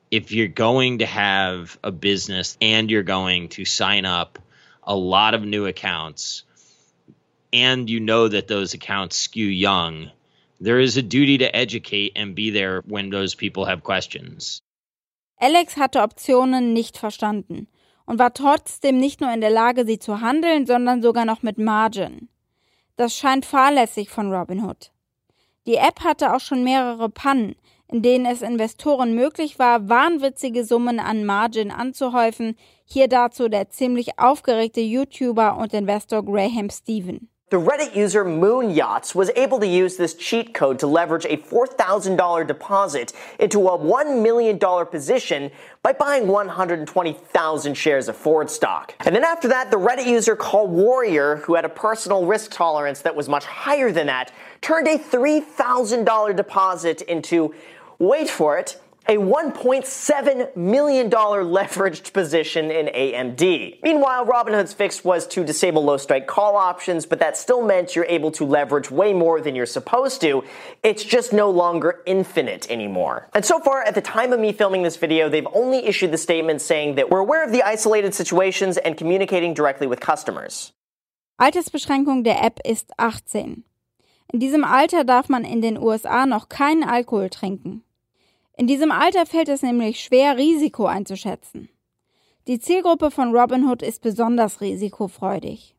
if 0.09 0.31
you're 0.31 0.47
going 0.47 0.99
to 0.99 1.05
have 1.05 1.77
a 1.83 1.91
business 1.91 2.57
and 2.59 2.89
you're 2.89 3.03
going 3.03 3.49
to 3.49 3.63
sign 3.63 4.05
up 4.05 4.39
a 4.81 4.95
lot 4.95 5.35
of 5.35 5.43
new 5.43 5.67
accounts 5.67 6.43
and 7.53 7.87
you 7.87 7.99
know 7.99 8.27
that 8.27 8.47
those 8.47 8.73
accounts 8.73 9.17
skew 9.17 9.45
young, 9.45 10.09
there 10.59 10.79
is 10.79 10.97
a 10.97 11.03
duty 11.03 11.37
to 11.37 11.55
educate 11.55 12.13
and 12.15 12.33
be 12.33 12.49
there 12.49 12.81
when 12.87 13.11
those 13.11 13.35
people 13.35 13.65
have 13.65 13.83
questions. 13.83 14.61
Alex 15.39 15.75
hatte 15.75 16.01
Optionen 16.01 16.73
nicht 16.73 16.97
verstanden 16.97 17.67
und 18.07 18.17
war 18.17 18.33
trotzdem 18.33 18.99
nicht 18.99 19.21
nur 19.21 19.31
in 19.31 19.41
der 19.41 19.51
Lage, 19.51 19.85
sie 19.85 19.99
zu 19.99 20.21
handeln, 20.21 20.65
sondern 20.65 21.03
sogar 21.03 21.25
noch 21.25 21.43
mit 21.43 21.59
Margin. 21.59 22.29
Das 22.95 23.15
scheint 23.15 23.45
fahrlässig 23.45 24.09
von 24.09 24.31
Robinhood. 24.31 24.91
Die 25.67 25.77
App 25.77 26.01
hatte 26.01 26.33
auch 26.33 26.39
schon 26.39 26.63
mehrere 26.63 27.09
Pannen, 27.09 27.55
in 27.87 28.03
denen 28.03 28.27
es 28.27 28.43
Investoren 28.43 29.15
möglich 29.15 29.57
war, 29.57 29.89
wahnwitzige 29.89 30.63
Summen 30.63 30.99
an 30.99 31.25
Margin 31.25 31.71
anzuhäufen. 31.71 32.55
Hier 32.85 33.07
dazu 33.07 33.49
der 33.49 33.69
ziemlich 33.69 34.19
aufgeregte 34.19 34.81
YouTuber 34.81 35.57
und 35.57 35.73
Investor 35.73 36.23
Graham 36.23 36.69
Stephen. 36.69 37.29
The 37.51 37.57
Reddit 37.57 37.95
user 37.95 38.25
Moon 38.25 38.71
Yachts 38.71 39.15
was 39.15 39.29
able 39.35 39.59
to 39.59 39.67
use 39.67 39.97
this 39.97 40.15
cheat 40.15 40.53
code 40.55 40.79
to 40.79 40.87
leverage 40.87 41.25
a 41.25 41.37
$4,000 41.37 42.47
deposit 42.47 43.13
into 43.39 43.67
a 43.67 43.77
$1 43.77 44.21
million 44.21 44.59
position 44.59 45.51
by 45.83 45.93
buying 45.93 46.27
120,000 46.27 47.75
shares 47.75 48.07
of 48.07 48.15
Ford 48.15 48.49
stock. 48.49 48.95
And 49.05 49.15
then 49.15 49.23
after 49.23 49.47
that, 49.47 49.69
the 49.69 49.77
Reddit 49.77 50.07
user 50.07 50.35
called 50.35 50.71
Warrior, 50.71 51.37
who 51.37 51.53
had 51.53 51.65
a 51.65 51.69
personal 51.69 52.25
risk 52.25 52.49
tolerance 52.49 53.01
that 53.01 53.15
was 53.15 53.29
much 53.29 53.45
higher 53.45 53.91
than 53.91 54.07
that, 54.07 54.31
turned 54.61 54.87
a 54.87 54.97
$3,000 54.97 56.35
deposit 56.35 57.01
into, 57.03 57.53
wait 57.99 58.29
for 58.29 58.57
it, 58.57 58.79
a 59.07 59.17
$1.7 59.17 60.55
million 60.55 61.09
leveraged 61.11 62.11
position 62.11 62.71
in 62.71 62.87
AMD. 62.87 63.83
Meanwhile, 63.83 64.25
Robinhood's 64.25 64.73
fix 64.73 65.03
was 65.03 65.27
to 65.27 65.43
disable 65.43 65.83
low 65.83 65.97
strike 65.97 66.25
call 66.25 66.55
options, 66.55 67.05
but 67.05 67.19
that 67.19 67.37
still 67.37 67.61
meant 67.61 67.95
you're 67.95 68.05
able 68.05 68.31
to 68.31 68.45
leverage 68.45 68.89
way 68.89 69.13
more 69.13 69.41
than 69.41 69.55
you're 69.55 69.67
supposed 69.67 70.21
to. 70.21 70.43
It's 70.81 71.03
just 71.03 71.33
no 71.33 71.51
longer 71.51 72.01
infinite 72.07 72.69
anymore. 72.71 73.29
And 73.33 73.45
so 73.45 73.59
far, 73.59 73.83
at 73.83 73.93
the 73.93 74.01
time 74.01 74.33
of 74.33 74.39
me 74.39 74.51
filming 74.51 74.81
this 74.81 74.97
video, 74.97 75.29
they've 75.29 75.47
only 75.53 75.85
issued 75.85 76.11
the 76.11 76.17
statement 76.17 76.61
saying 76.61 76.95
that 76.95 77.11
we're 77.11 77.19
aware 77.19 77.43
of 77.43 77.51
the 77.51 77.61
isolated 77.61 78.15
situations 78.15 78.77
and 78.77 78.97
communicating 78.97 79.53
directly 79.53 79.85
with 79.85 79.99
customers. 79.99 80.73
Altersbeschränkung 81.39 82.23
der 82.23 82.37
App 82.41 82.59
ist 82.65 82.91
18. 82.97 83.65
In 84.31 84.39
diesem 84.39 84.63
Alter 84.63 85.03
darf 85.03 85.29
man 85.29 85.43
in 85.43 85.61
den 85.61 85.77
USA 85.77 86.25
noch 86.25 86.49
keinen 86.49 86.83
Alkohol 86.83 87.29
trinken. 87.29 87.83
In 88.57 88.67
diesem 88.67 88.91
Alter 88.91 89.25
fällt 89.25 89.49
es 89.49 89.61
nämlich 89.61 89.99
schwer, 89.99 90.37
Risiko 90.37 90.85
einzuschätzen. 90.85 91.69
Die 92.47 92.59
Zielgruppe 92.59 93.11
von 93.11 93.35
Robinhood 93.35 93.81
ist 93.81 94.01
besonders 94.01 94.61
risikofreudig. 94.61 95.75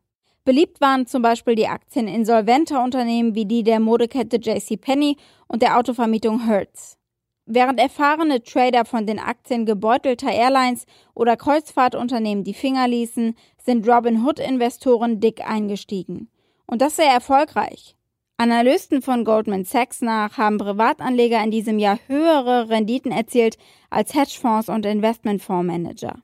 Beliebt 0.47 0.79
waren 0.79 1.07
zum 1.07 1.21
Beispiel 1.21 1.55
die 1.55 1.67
Aktien 1.67 2.07
insolventer 2.07 2.81
Unternehmen 2.81 3.35
wie 3.35 3.45
die 3.45 3.63
der 3.63 3.81
Modekette 3.81 4.37
JCPenney 4.37 5.17
und 5.49 5.61
der 5.61 5.77
Autovermietung 5.77 6.45
Hertz. 6.45 6.97
Während 7.45 7.81
erfahrene 7.81 8.41
Trader 8.41 8.85
von 8.85 9.05
den 9.05 9.19
Aktien 9.19 9.65
gebeutelter 9.65 10.31
Airlines 10.31 10.85
oder 11.13 11.35
Kreuzfahrtunternehmen 11.35 12.45
die 12.45 12.53
Finger 12.53 12.87
ließen, 12.87 13.35
sind 13.57 13.85
Robinhood-Investoren 13.85 15.19
dick 15.19 15.45
eingestiegen. 15.45 16.29
Und 16.65 16.81
das 16.81 16.95
sehr 16.95 17.11
erfolgreich. 17.11 17.96
Analysten 18.39 19.01
von 19.01 19.25
Goldman 19.25 19.65
Sachs 19.65 20.01
nach 20.01 20.37
haben 20.37 20.59
Privatanleger 20.59 21.43
in 21.43 21.49
diesem 21.49 21.79
Jahr 21.79 21.97
höhere 22.05 22.69
Renditen 22.69 23.11
erzielt 23.11 23.57
als 23.89 24.13
Hedgefonds 24.13 24.69
und 24.69 24.85
Investmentfondsmanager. 24.85 26.21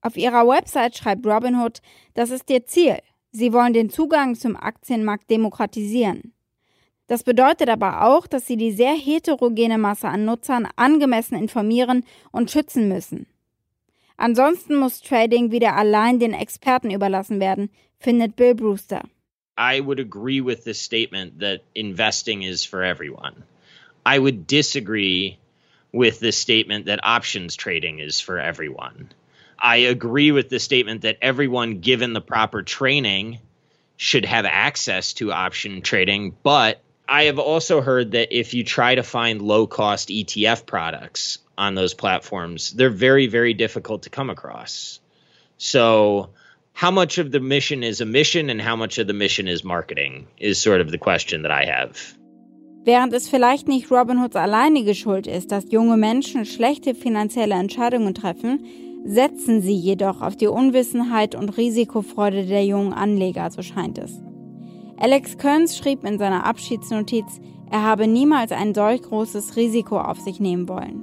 Auf 0.00 0.16
ihrer 0.16 0.46
Website 0.46 0.96
schreibt 0.96 1.26
Robinhood, 1.26 1.80
das 2.14 2.30
ist 2.30 2.48
ihr 2.48 2.64
Ziel. 2.66 2.98
Sie 3.32 3.52
wollen 3.52 3.72
den 3.72 3.90
Zugang 3.90 4.36
zum 4.36 4.54
Aktienmarkt 4.54 5.28
demokratisieren. 5.30 6.32
Das 7.08 7.24
bedeutet 7.24 7.68
aber 7.68 8.04
auch, 8.04 8.28
dass 8.28 8.46
sie 8.46 8.56
die 8.56 8.70
sehr 8.70 8.94
heterogene 8.94 9.78
Masse 9.78 10.06
an 10.06 10.24
Nutzern 10.24 10.68
angemessen 10.76 11.36
informieren 11.36 12.04
und 12.30 12.52
schützen 12.52 12.88
müssen. 12.88 13.26
Ansonsten 14.16 14.76
muss 14.76 15.00
Trading 15.00 15.50
wieder 15.50 15.74
allein 15.74 16.20
den 16.20 16.34
Experten 16.34 16.92
überlassen 16.92 17.40
werden, 17.40 17.70
findet 17.98 18.36
Bill 18.36 18.54
Brewster. 18.54 19.02
I 19.58 19.80
would 19.80 19.98
agree 19.98 20.40
with 20.40 20.62
this 20.62 20.80
statement 20.80 21.40
that 21.40 21.62
investing 21.74 22.42
is 22.42 22.64
for 22.64 22.84
everyone. 22.84 23.42
I 24.06 24.16
would 24.16 24.46
disagree 24.46 25.36
with 25.92 26.20
the 26.20 26.30
statement 26.30 26.86
that 26.86 27.00
options 27.02 27.56
trading 27.56 27.98
is 27.98 28.20
for 28.20 28.38
everyone. 28.38 29.10
I 29.58 29.78
agree 29.78 30.30
with 30.30 30.48
the 30.48 30.60
statement 30.60 31.02
that 31.02 31.18
everyone, 31.20 31.80
given 31.80 32.12
the 32.12 32.20
proper 32.20 32.62
training, 32.62 33.40
should 33.96 34.24
have 34.26 34.44
access 34.44 35.14
to 35.14 35.32
option 35.32 35.82
trading. 35.82 36.36
But 36.44 36.80
I 37.08 37.24
have 37.24 37.40
also 37.40 37.80
heard 37.80 38.12
that 38.12 38.38
if 38.38 38.54
you 38.54 38.62
try 38.62 38.94
to 38.94 39.02
find 39.02 39.42
low 39.42 39.66
cost 39.66 40.10
ETF 40.10 40.66
products 40.66 41.38
on 41.56 41.74
those 41.74 41.94
platforms, 41.94 42.70
they're 42.70 42.90
very, 42.90 43.26
very 43.26 43.54
difficult 43.54 44.04
to 44.04 44.10
come 44.10 44.30
across. 44.30 45.00
So 45.56 46.30
how 46.78 46.92
much 46.92 47.18
of 47.18 47.32
the 47.32 47.40
mission 47.40 47.82
is 47.82 48.00
a 48.00 48.06
mission 48.06 48.48
and 48.48 48.60
how 48.62 48.76
much 48.76 48.98
of 48.98 49.08
the 49.08 49.12
mission 49.12 49.48
is 49.48 49.64
marketing 49.64 50.28
is 50.38 50.62
sort 50.62 50.80
of 50.80 50.92
the 50.92 50.98
question 50.98 51.42
that 51.42 51.50
I 51.50 51.64
have. 51.64 52.14
Während 52.84 53.12
es 53.12 53.28
vielleicht 53.28 53.66
nicht 53.66 53.90
Robinhoods 53.90 54.36
alleinige 54.36 54.94
Schuld 54.94 55.26
ist, 55.26 55.50
dass 55.50 55.72
junge 55.72 55.96
Menschen 55.96 56.44
schlechte 56.44 56.94
finanzielle 56.94 57.56
Entscheidungen 57.56 58.14
treffen, 58.14 58.64
setzen 59.04 59.60
sie 59.60 59.74
jedoch 59.74 60.22
auf 60.22 60.36
die 60.36 60.46
Unwissenheit 60.46 61.34
und 61.34 61.56
Risikofreude 61.56 62.46
der 62.46 62.64
jungen 62.64 62.92
Anleger, 62.92 63.50
so 63.50 63.62
scheint 63.62 63.98
es. 63.98 64.22
Alex 64.98 65.36
Kearns 65.36 65.76
schrieb 65.76 66.04
in 66.04 66.18
seiner 66.18 66.46
Abschiedsnotiz, 66.46 67.40
er 67.72 67.82
habe 67.82 68.06
niemals 68.06 68.52
ein 68.52 68.72
solch 68.72 69.02
großes 69.02 69.56
Risiko 69.56 70.00
auf 70.00 70.20
sich 70.20 70.38
nehmen 70.38 70.68
wollen. 70.68 71.02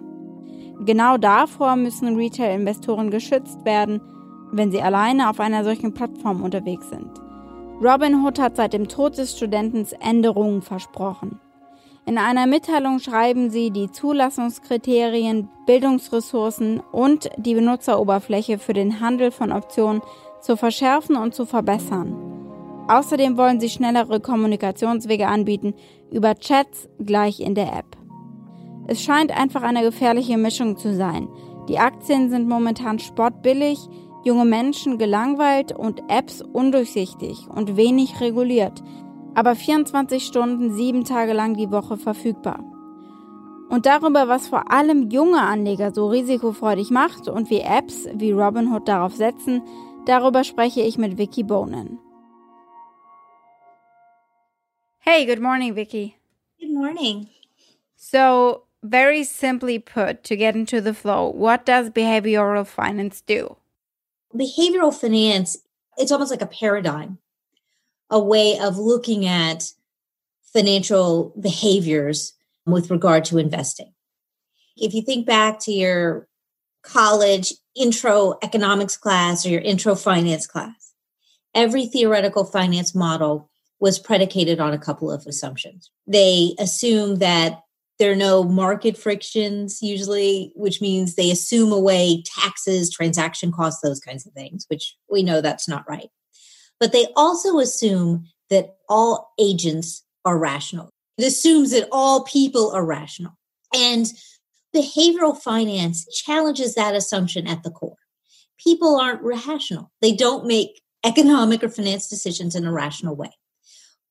Genau 0.86 1.18
davor 1.18 1.76
müssen 1.76 2.16
Retail-Investoren 2.16 3.12
geschützt 3.12 3.64
werden, 3.66 4.02
wenn 4.56 4.72
sie 4.72 4.82
alleine 4.82 5.30
auf 5.30 5.40
einer 5.40 5.64
solchen 5.64 5.94
Plattform 5.94 6.44
unterwegs 6.44 6.90
sind. 6.90 7.10
Robinhood 7.82 8.40
hat 8.40 8.56
seit 8.56 8.74
dem 8.74 8.88
Tod 8.88 9.18
des 9.18 9.36
Studenten 9.36 9.86
Änderungen 10.00 10.62
versprochen. 10.62 11.40
In 12.06 12.18
einer 12.18 12.46
Mitteilung 12.46 13.00
schreiben 13.00 13.50
sie, 13.50 13.72
die 13.72 13.92
Zulassungskriterien, 13.92 15.50
Bildungsressourcen 15.66 16.80
und 16.92 17.30
die 17.38 17.56
Benutzeroberfläche 17.56 18.60
für 18.60 18.74
den 18.74 19.00
Handel 19.02 19.32
von 19.32 19.52
Optionen 19.52 20.02
zu 20.40 20.56
verschärfen 20.56 21.16
und 21.16 21.34
zu 21.34 21.46
verbessern. 21.46 22.16
Außerdem 22.88 23.38
wollen 23.38 23.60
sie 23.60 23.70
schnellere 23.70 24.20
Kommunikationswege 24.20 25.28
anbieten 25.28 25.74
über 26.12 26.36
Chats 26.36 26.88
gleich 27.00 27.40
in 27.40 27.56
der 27.56 27.74
App. 27.74 27.98
Es 28.88 29.02
scheint 29.02 29.36
einfach 29.36 29.64
eine 29.64 29.82
gefährliche 29.82 30.38
Mischung 30.38 30.78
zu 30.78 30.94
sein. 30.94 31.28
Die 31.68 31.80
Aktien 31.80 32.30
sind 32.30 32.48
momentan 32.48 33.00
spottbillig, 33.00 33.80
junge 34.26 34.46
Menschen 34.46 34.98
gelangweilt 34.98 35.72
und 35.72 36.02
Apps 36.10 36.42
undurchsichtig 36.42 37.48
und 37.48 37.78
wenig 37.78 38.20
reguliert, 38.20 38.84
aber 39.36 39.56
24 39.56 40.26
Stunden, 40.26 40.76
sieben 40.76 41.04
Tage 41.06 41.34
lang 41.34 41.56
die 41.56 41.72
Woche 41.72 41.96
verfügbar. 41.96 42.60
Und 43.70 43.86
darüber, 43.86 44.28
was 44.28 44.48
vor 44.48 44.72
allem 44.72 45.10
junge 45.10 45.42
Anleger 45.42 45.94
so 45.94 46.08
risikofreudig 46.08 46.92
macht 46.92 47.28
und 47.28 47.50
wie 47.50 47.62
Apps 47.62 48.08
wie 48.14 48.32
Robinhood 48.32 48.88
darauf 48.88 49.16
setzen, 49.16 49.62
darüber 50.06 50.44
spreche 50.44 50.82
ich 50.82 50.98
mit 50.98 51.18
Vicky 51.18 51.44
Bonen. 51.44 52.00
Hey, 55.00 55.26
good 55.26 55.40
morning, 55.40 55.76
Vicky. 55.76 56.16
Good 56.60 56.74
morning. 56.74 57.28
So, 57.96 58.64
very 58.82 59.24
simply 59.24 59.78
put, 59.80 60.24
to 60.24 60.36
get 60.36 60.56
into 60.56 60.82
the 60.82 60.94
flow, 60.94 61.32
what 61.32 61.66
does 61.66 61.90
behavioral 61.92 62.66
finance 62.66 63.22
do? 63.22 63.56
Behavioral 64.36 64.94
finance, 64.94 65.58
it's 65.98 66.12
almost 66.12 66.32
like 66.32 66.42
a 66.42 66.48
paradigm, 66.48 67.18
a 68.10 68.20
way 68.20 68.60
of 68.60 68.78
looking 68.78 69.26
at 69.26 69.72
financial 70.54 71.34
behaviors 71.40 72.34
with 72.66 72.90
regard 72.90 73.26
to 73.26 73.38
investing. 73.38 73.94
If 74.78 74.94
you 74.94 75.02
think 75.02 75.26
back 75.26 75.60
to 75.62 75.72
your 75.72 76.28
college 76.84 77.54
intro 77.76 78.38
economics 78.44 78.98
class 78.98 79.46
or 79.46 79.50
your 79.50 79.62
intro 79.62 79.96
finance 79.96 80.48
class, 80.48 80.94
every 81.54 81.86
theoretical 81.86 82.46
finance 82.46 82.94
model 82.94 83.50
was 83.80 84.00
predicated 84.00 84.60
on 84.60 84.74
a 84.74 84.78
couple 84.78 85.12
of 85.12 85.26
assumptions. 85.28 85.92
They 86.08 86.56
assume 86.60 87.18
that 87.18 87.62
there 87.98 88.12
are 88.12 88.16
no 88.16 88.44
market 88.44 88.98
frictions 88.98 89.82
usually, 89.82 90.52
which 90.56 90.82
means 90.82 91.16
they 91.16 91.32
assume 91.32 91.72
away 91.72 92.24
taxes, 92.26 92.92
transaction 92.92 93.52
costs, 93.52 93.82
those 93.82 94.00
kinds 94.00 94.26
of 94.26 94.34
things, 94.34 94.66
which 94.68 94.96
we 95.10 95.24
know 95.24 95.42
that's 95.42 95.68
not 95.68 95.88
right. 95.88 96.10
But 96.80 96.92
they 96.92 97.08
also 97.16 97.60
assume 97.60 98.28
that 98.50 98.76
all 98.90 99.34
agents 99.40 100.04
are 100.26 100.38
rational. 100.38 100.90
It 101.18 101.26
assumes 101.26 101.72
that 101.72 101.88
all 101.92 102.26
people 102.26 102.72
are 102.72 102.86
rational. 102.86 103.38
And 103.74 104.08
behavioral 104.76 105.38
finance 105.38 106.06
challenges 106.14 106.76
that 106.76 106.96
assumption 106.96 107.48
at 107.48 107.64
the 107.64 107.72
core. 107.72 107.96
People 108.58 109.00
aren't 109.00 109.22
rational, 109.22 109.92
they 110.02 110.14
don't 110.14 110.46
make 110.46 110.82
economic 111.06 111.64
or 111.64 111.70
finance 111.70 112.10
decisions 112.10 112.56
in 112.56 112.66
a 112.66 112.72
rational 112.72 113.16
way. 113.16 113.32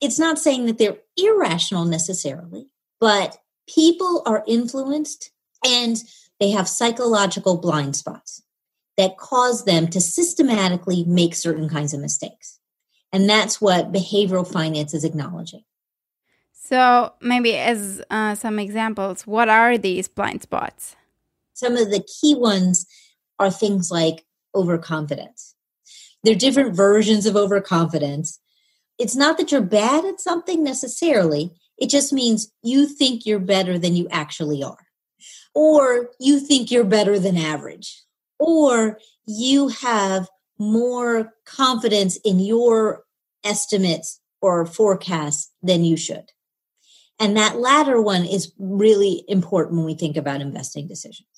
It's 0.00 0.18
not 0.18 0.38
saying 0.38 0.66
that 0.66 0.78
they're 0.78 0.98
irrational 1.16 1.84
necessarily, 1.84 2.66
but 3.00 3.36
people 3.68 4.22
are 4.26 4.44
influenced 4.46 5.30
and 5.64 6.02
they 6.40 6.50
have 6.50 6.68
psychological 6.68 7.56
blind 7.56 7.96
spots 7.96 8.42
that 8.96 9.16
cause 9.16 9.64
them 9.64 9.88
to 9.88 10.00
systematically 10.00 11.04
make 11.04 11.34
certain 11.34 11.68
kinds 11.68 11.94
of 11.94 12.00
mistakes. 12.00 12.58
And 13.12 13.28
that's 13.28 13.60
what 13.60 13.92
behavioral 13.92 14.50
finance 14.50 14.94
is 14.94 15.04
acknowledging. 15.04 15.64
So, 16.52 17.12
maybe 17.20 17.56
as 17.56 18.02
uh, 18.10 18.34
some 18.34 18.58
examples, 18.58 19.26
what 19.26 19.48
are 19.48 19.76
these 19.76 20.08
blind 20.08 20.42
spots? 20.42 20.96
Some 21.52 21.76
of 21.76 21.90
the 21.90 22.02
key 22.20 22.34
ones 22.34 22.86
are 23.38 23.50
things 23.50 23.90
like 23.90 24.24
overconfidence. 24.54 25.54
There 26.22 26.32
are 26.34 26.38
different 26.38 26.74
versions 26.74 27.26
of 27.26 27.36
overconfidence. 27.36 28.40
It's 28.98 29.14
not 29.14 29.36
that 29.38 29.52
you're 29.52 29.60
bad 29.60 30.04
at 30.04 30.20
something 30.20 30.64
necessarily, 30.64 31.52
it 31.78 31.90
just 31.90 32.12
means 32.12 32.50
you 32.62 32.86
think 32.86 33.26
you're 33.26 33.38
better 33.38 33.78
than 33.78 33.96
you 33.96 34.08
actually 34.10 34.62
are. 34.62 34.86
Or 35.54 36.10
you 36.18 36.40
think 36.40 36.70
you're 36.70 36.84
better 36.84 37.18
than 37.18 37.36
average. 37.36 38.02
Or 38.38 38.98
you 39.26 39.68
have 39.68 40.28
more 40.58 41.32
confidence 41.44 42.16
in 42.24 42.40
your 42.40 43.04
estimates 43.44 44.20
or 44.40 44.66
forecasts 44.66 45.50
than 45.62 45.84
you 45.84 45.96
should. 45.96 46.30
And 47.20 47.36
that 47.36 47.58
latter 47.58 48.00
one 48.00 48.24
is 48.24 48.52
really 48.58 49.24
important 49.28 49.76
when 49.76 49.86
we 49.86 49.94
think 49.94 50.16
about 50.16 50.40
investing 50.40 50.88
decisions. 50.88 51.28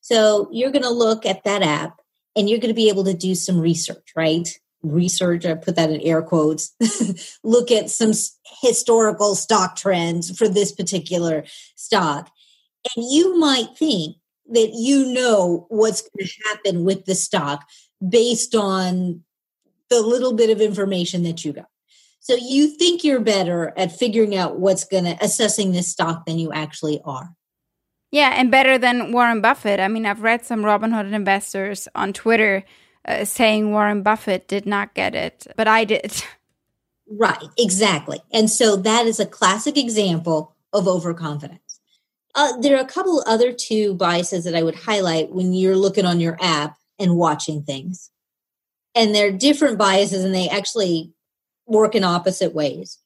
So 0.00 0.48
you're 0.52 0.70
going 0.70 0.82
to 0.82 0.90
look 0.90 1.26
at 1.26 1.44
that 1.44 1.62
app 1.62 2.00
and 2.36 2.48
you're 2.48 2.60
going 2.60 2.68
to 2.68 2.74
be 2.74 2.90
able 2.90 3.04
to 3.04 3.14
do 3.14 3.34
some 3.34 3.58
research, 3.58 4.12
right? 4.14 4.48
Research, 4.90 5.44
I 5.46 5.54
put 5.54 5.76
that 5.76 5.90
in 5.90 6.00
air 6.00 6.22
quotes, 6.22 6.74
look 7.44 7.70
at 7.70 7.90
some 7.90 8.12
historical 8.62 9.34
stock 9.34 9.76
trends 9.76 10.36
for 10.36 10.48
this 10.48 10.72
particular 10.72 11.44
stock. 11.76 12.30
And 12.94 13.04
you 13.10 13.38
might 13.38 13.76
think 13.76 14.16
that 14.50 14.70
you 14.74 15.12
know 15.12 15.66
what's 15.68 16.02
going 16.02 16.26
to 16.26 16.48
happen 16.48 16.84
with 16.84 17.04
the 17.04 17.14
stock 17.14 17.66
based 18.06 18.54
on 18.54 19.22
the 19.90 20.00
little 20.00 20.32
bit 20.32 20.50
of 20.50 20.60
information 20.60 21.22
that 21.24 21.44
you 21.44 21.52
got. 21.52 21.68
So 22.20 22.34
you 22.34 22.68
think 22.76 23.04
you're 23.04 23.20
better 23.20 23.72
at 23.76 23.92
figuring 23.92 24.34
out 24.34 24.58
what's 24.58 24.84
going 24.84 25.04
to 25.04 25.16
assessing 25.20 25.72
this 25.72 25.88
stock 25.88 26.26
than 26.26 26.38
you 26.38 26.52
actually 26.52 27.00
are. 27.04 27.30
Yeah, 28.10 28.32
and 28.34 28.50
better 28.50 28.78
than 28.78 29.12
Warren 29.12 29.40
Buffett. 29.40 29.78
I 29.78 29.88
mean, 29.88 30.06
I've 30.06 30.22
read 30.22 30.44
some 30.44 30.62
Robinhood 30.62 31.12
investors 31.12 31.86
on 31.94 32.12
Twitter 32.12 32.64
uh, 33.06 33.24
saying 33.24 33.72
Warren 33.72 34.02
Buffett 34.02 34.48
did 34.48 34.66
not 34.66 34.94
get 34.94 35.14
it, 35.14 35.46
but 35.56 35.68
I 35.68 35.84
did. 35.84 36.22
Right, 37.08 37.44
exactly. 37.56 38.20
And 38.32 38.50
so 38.50 38.74
that 38.76 39.06
is 39.06 39.20
a 39.20 39.26
classic 39.26 39.76
example 39.76 40.56
of 40.72 40.88
overconfidence. 40.88 41.80
Uh, 42.34 42.58
there 42.60 42.76
are 42.76 42.82
a 42.82 42.86
couple 42.86 43.22
other 43.26 43.52
two 43.52 43.94
biases 43.94 44.44
that 44.44 44.56
I 44.56 44.62
would 44.62 44.74
highlight 44.74 45.30
when 45.30 45.52
you're 45.52 45.76
looking 45.76 46.04
on 46.04 46.20
your 46.20 46.36
app 46.40 46.76
and 46.98 47.16
watching 47.16 47.62
things. 47.62 48.10
And 48.94 49.14
they're 49.14 49.30
different 49.30 49.78
biases 49.78 50.24
and 50.24 50.34
they 50.34 50.48
actually 50.48 51.12
work 51.66 51.94
in 51.94 52.04
opposite 52.04 52.54
ways. 52.54 52.98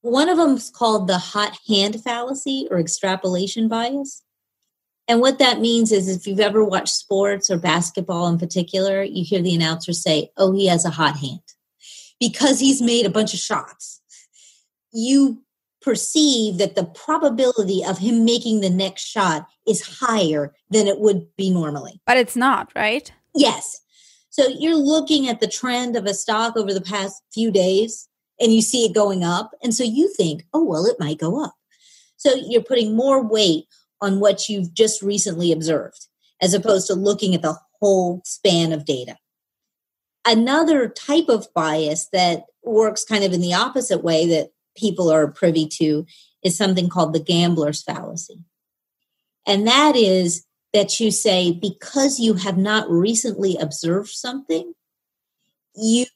One 0.00 0.28
of 0.28 0.38
them 0.38 0.56
is 0.56 0.70
called 0.70 1.06
the 1.06 1.18
hot 1.18 1.56
hand 1.68 2.02
fallacy 2.02 2.66
or 2.70 2.80
extrapolation 2.80 3.68
bias. 3.68 4.22
And 5.08 5.20
what 5.20 5.38
that 5.38 5.60
means 5.60 5.92
is 5.92 6.08
if 6.08 6.26
you've 6.26 6.40
ever 6.40 6.64
watched 6.64 6.94
sports 6.94 7.50
or 7.50 7.58
basketball 7.58 8.28
in 8.28 8.38
particular, 8.38 9.02
you 9.02 9.24
hear 9.24 9.42
the 9.42 9.54
announcer 9.54 9.92
say, 9.92 10.30
Oh, 10.36 10.52
he 10.52 10.66
has 10.68 10.84
a 10.84 10.90
hot 10.90 11.16
hand 11.16 11.40
because 12.20 12.60
he's 12.60 12.80
made 12.80 13.04
a 13.04 13.10
bunch 13.10 13.34
of 13.34 13.40
shots. 13.40 14.00
You 14.92 15.42
perceive 15.80 16.58
that 16.58 16.76
the 16.76 16.84
probability 16.84 17.84
of 17.84 17.98
him 17.98 18.24
making 18.24 18.60
the 18.60 18.70
next 18.70 19.02
shot 19.02 19.46
is 19.66 19.98
higher 20.00 20.54
than 20.70 20.86
it 20.86 21.00
would 21.00 21.26
be 21.36 21.50
normally. 21.50 22.00
But 22.06 22.16
it's 22.16 22.36
not, 22.36 22.70
right? 22.76 23.12
Yes. 23.34 23.80
So 24.30 24.46
you're 24.46 24.76
looking 24.76 25.28
at 25.28 25.40
the 25.40 25.48
trend 25.48 25.96
of 25.96 26.06
a 26.06 26.14
stock 26.14 26.56
over 26.56 26.72
the 26.72 26.80
past 26.80 27.22
few 27.34 27.50
days 27.50 28.08
and 28.40 28.52
you 28.52 28.62
see 28.62 28.84
it 28.84 28.94
going 28.94 29.24
up. 29.24 29.50
And 29.62 29.74
so 29.74 29.84
you 29.84 30.12
think, 30.14 30.44
oh, 30.54 30.64
well, 30.64 30.86
it 30.86 30.98
might 30.98 31.18
go 31.18 31.42
up. 31.42 31.54
So 32.16 32.34
you're 32.34 32.62
putting 32.62 32.96
more 32.96 33.22
weight 33.22 33.64
on 34.02 34.20
what 34.20 34.48
you've 34.48 34.74
just 34.74 35.00
recently 35.00 35.52
observed 35.52 36.08
as 36.42 36.52
opposed 36.52 36.88
to 36.88 36.94
looking 36.94 37.34
at 37.34 37.40
the 37.40 37.56
whole 37.80 38.20
span 38.24 38.72
of 38.72 38.84
data. 38.84 39.16
Another 40.26 40.88
type 40.88 41.28
of 41.28 41.46
bias 41.54 42.08
that 42.12 42.44
works 42.62 43.04
kind 43.04 43.24
of 43.24 43.32
in 43.32 43.40
the 43.40 43.54
opposite 43.54 44.04
way 44.04 44.26
that 44.26 44.50
people 44.76 45.10
are 45.10 45.30
privy 45.30 45.66
to 45.66 46.04
is 46.44 46.56
something 46.56 46.88
called 46.88 47.12
the 47.12 47.20
gambler's 47.20 47.82
fallacy. 47.82 48.44
And 49.46 49.66
that 49.66 49.96
is 49.96 50.44
that 50.72 51.00
you 51.00 51.10
say 51.10 51.52
because 51.52 52.18
you 52.18 52.34
have 52.34 52.56
not 52.56 52.90
recently 52.90 53.56
observed 53.56 54.10
something, 54.10 54.74
you 55.74 56.06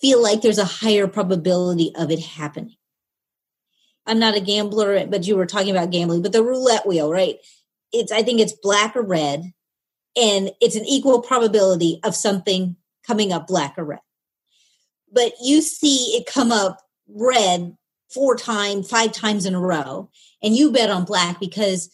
feel 0.00 0.22
like 0.22 0.42
there's 0.42 0.58
a 0.58 0.64
higher 0.64 1.06
probability 1.06 1.92
of 1.96 2.10
it 2.10 2.20
happening. 2.20 2.76
I'm 4.06 4.18
not 4.18 4.36
a 4.36 4.40
gambler, 4.40 5.06
but 5.06 5.26
you 5.26 5.36
were 5.36 5.46
talking 5.46 5.70
about 5.70 5.90
gambling, 5.90 6.22
but 6.22 6.32
the 6.32 6.42
roulette 6.42 6.86
wheel, 6.86 7.10
right? 7.10 7.36
It's 7.92 8.12
I 8.12 8.22
think 8.22 8.40
it's 8.40 8.52
black 8.52 8.96
or 8.96 9.02
red, 9.02 9.52
and 10.16 10.50
it's 10.60 10.76
an 10.76 10.84
equal 10.84 11.22
probability 11.22 12.00
of 12.04 12.14
something 12.14 12.76
coming 13.06 13.32
up 13.32 13.46
black 13.46 13.74
or 13.78 13.84
red. 13.84 14.00
But 15.12 15.32
you 15.42 15.62
see 15.62 16.16
it 16.16 16.26
come 16.26 16.52
up 16.52 16.80
red 17.08 17.76
four 18.10 18.36
times, 18.36 18.88
five 18.88 19.12
times 19.12 19.46
in 19.46 19.54
a 19.54 19.60
row, 19.60 20.10
and 20.42 20.56
you 20.56 20.70
bet 20.70 20.90
on 20.90 21.04
black 21.04 21.40
because, 21.40 21.90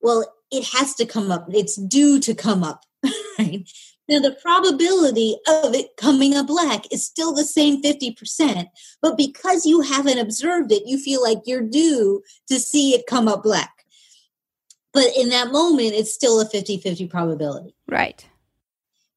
well, 0.00 0.24
it 0.50 0.64
has 0.72 0.94
to 0.94 1.06
come 1.06 1.30
up. 1.30 1.46
It's 1.52 1.76
due 1.76 2.20
to 2.20 2.34
come 2.34 2.62
up, 2.62 2.84
right? 3.38 3.68
Now, 4.08 4.20
the 4.20 4.36
probability 4.42 5.36
of 5.48 5.74
it 5.74 5.96
coming 5.96 6.34
up 6.34 6.46
black 6.46 6.92
is 6.92 7.06
still 7.06 7.32
the 7.32 7.44
same 7.44 7.82
50%, 7.82 8.66
but 9.00 9.16
because 9.16 9.64
you 9.64 9.80
haven't 9.80 10.18
observed 10.18 10.72
it, 10.72 10.86
you 10.86 10.98
feel 10.98 11.22
like 11.22 11.38
you're 11.46 11.62
due 11.62 12.22
to 12.48 12.60
see 12.60 12.94
it 12.94 13.06
come 13.06 13.28
up 13.28 13.42
black. 13.42 13.70
But 14.92 15.06
in 15.16 15.30
that 15.30 15.52
moment, 15.52 15.94
it's 15.94 16.12
still 16.12 16.40
a 16.40 16.46
50 16.46 16.78
50 16.78 17.06
probability. 17.08 17.74
Right. 17.88 18.24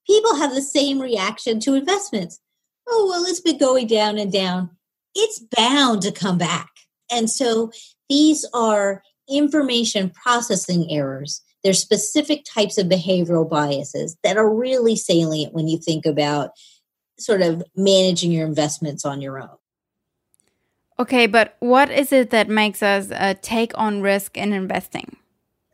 People 0.08 0.36
have 0.36 0.56
the 0.56 0.62
same 0.62 1.00
reaction 1.00 1.60
to 1.62 1.76
investments. 1.76 2.40
Oh, 2.88 3.08
well, 3.10 3.26
it's 3.26 3.42
been 3.42 3.58
going 3.58 3.88
down 3.88 4.18
and 4.18 4.32
down. 4.32 4.70
It's 5.14 5.40
bound 5.40 6.02
to 6.04 6.12
come 6.12 6.38
back. 6.38 6.70
And 7.12 7.30
so 7.30 7.72
these 8.10 8.46
are 8.54 9.04
information 9.30 10.10
processing 10.10 10.90
errors. 10.90 11.42
There's 11.68 11.82
specific 11.82 12.46
types 12.46 12.78
of 12.78 12.88
behavioral 12.88 13.50
biases 13.50 14.16
that 14.24 14.38
are 14.38 14.50
really 14.50 14.96
salient 14.96 15.54
when 15.54 15.68
you 15.68 15.78
think 15.78 16.06
about 16.06 16.52
sort 17.20 17.42
of 17.42 17.62
managing 17.76 18.32
your 18.32 18.48
investments 18.48 19.04
on 19.04 19.20
your 19.20 19.38
own. 19.38 19.58
Okay, 20.98 21.28
but 21.28 21.58
what 21.60 21.92
is 21.92 22.14
it 22.14 22.30
that 22.30 22.48
makes 22.48 22.82
us 22.82 23.12
uh, 23.12 23.34
take 23.42 23.74
on 23.76 24.02
risk 24.02 24.38
in 24.38 24.54
investing? 24.54 25.18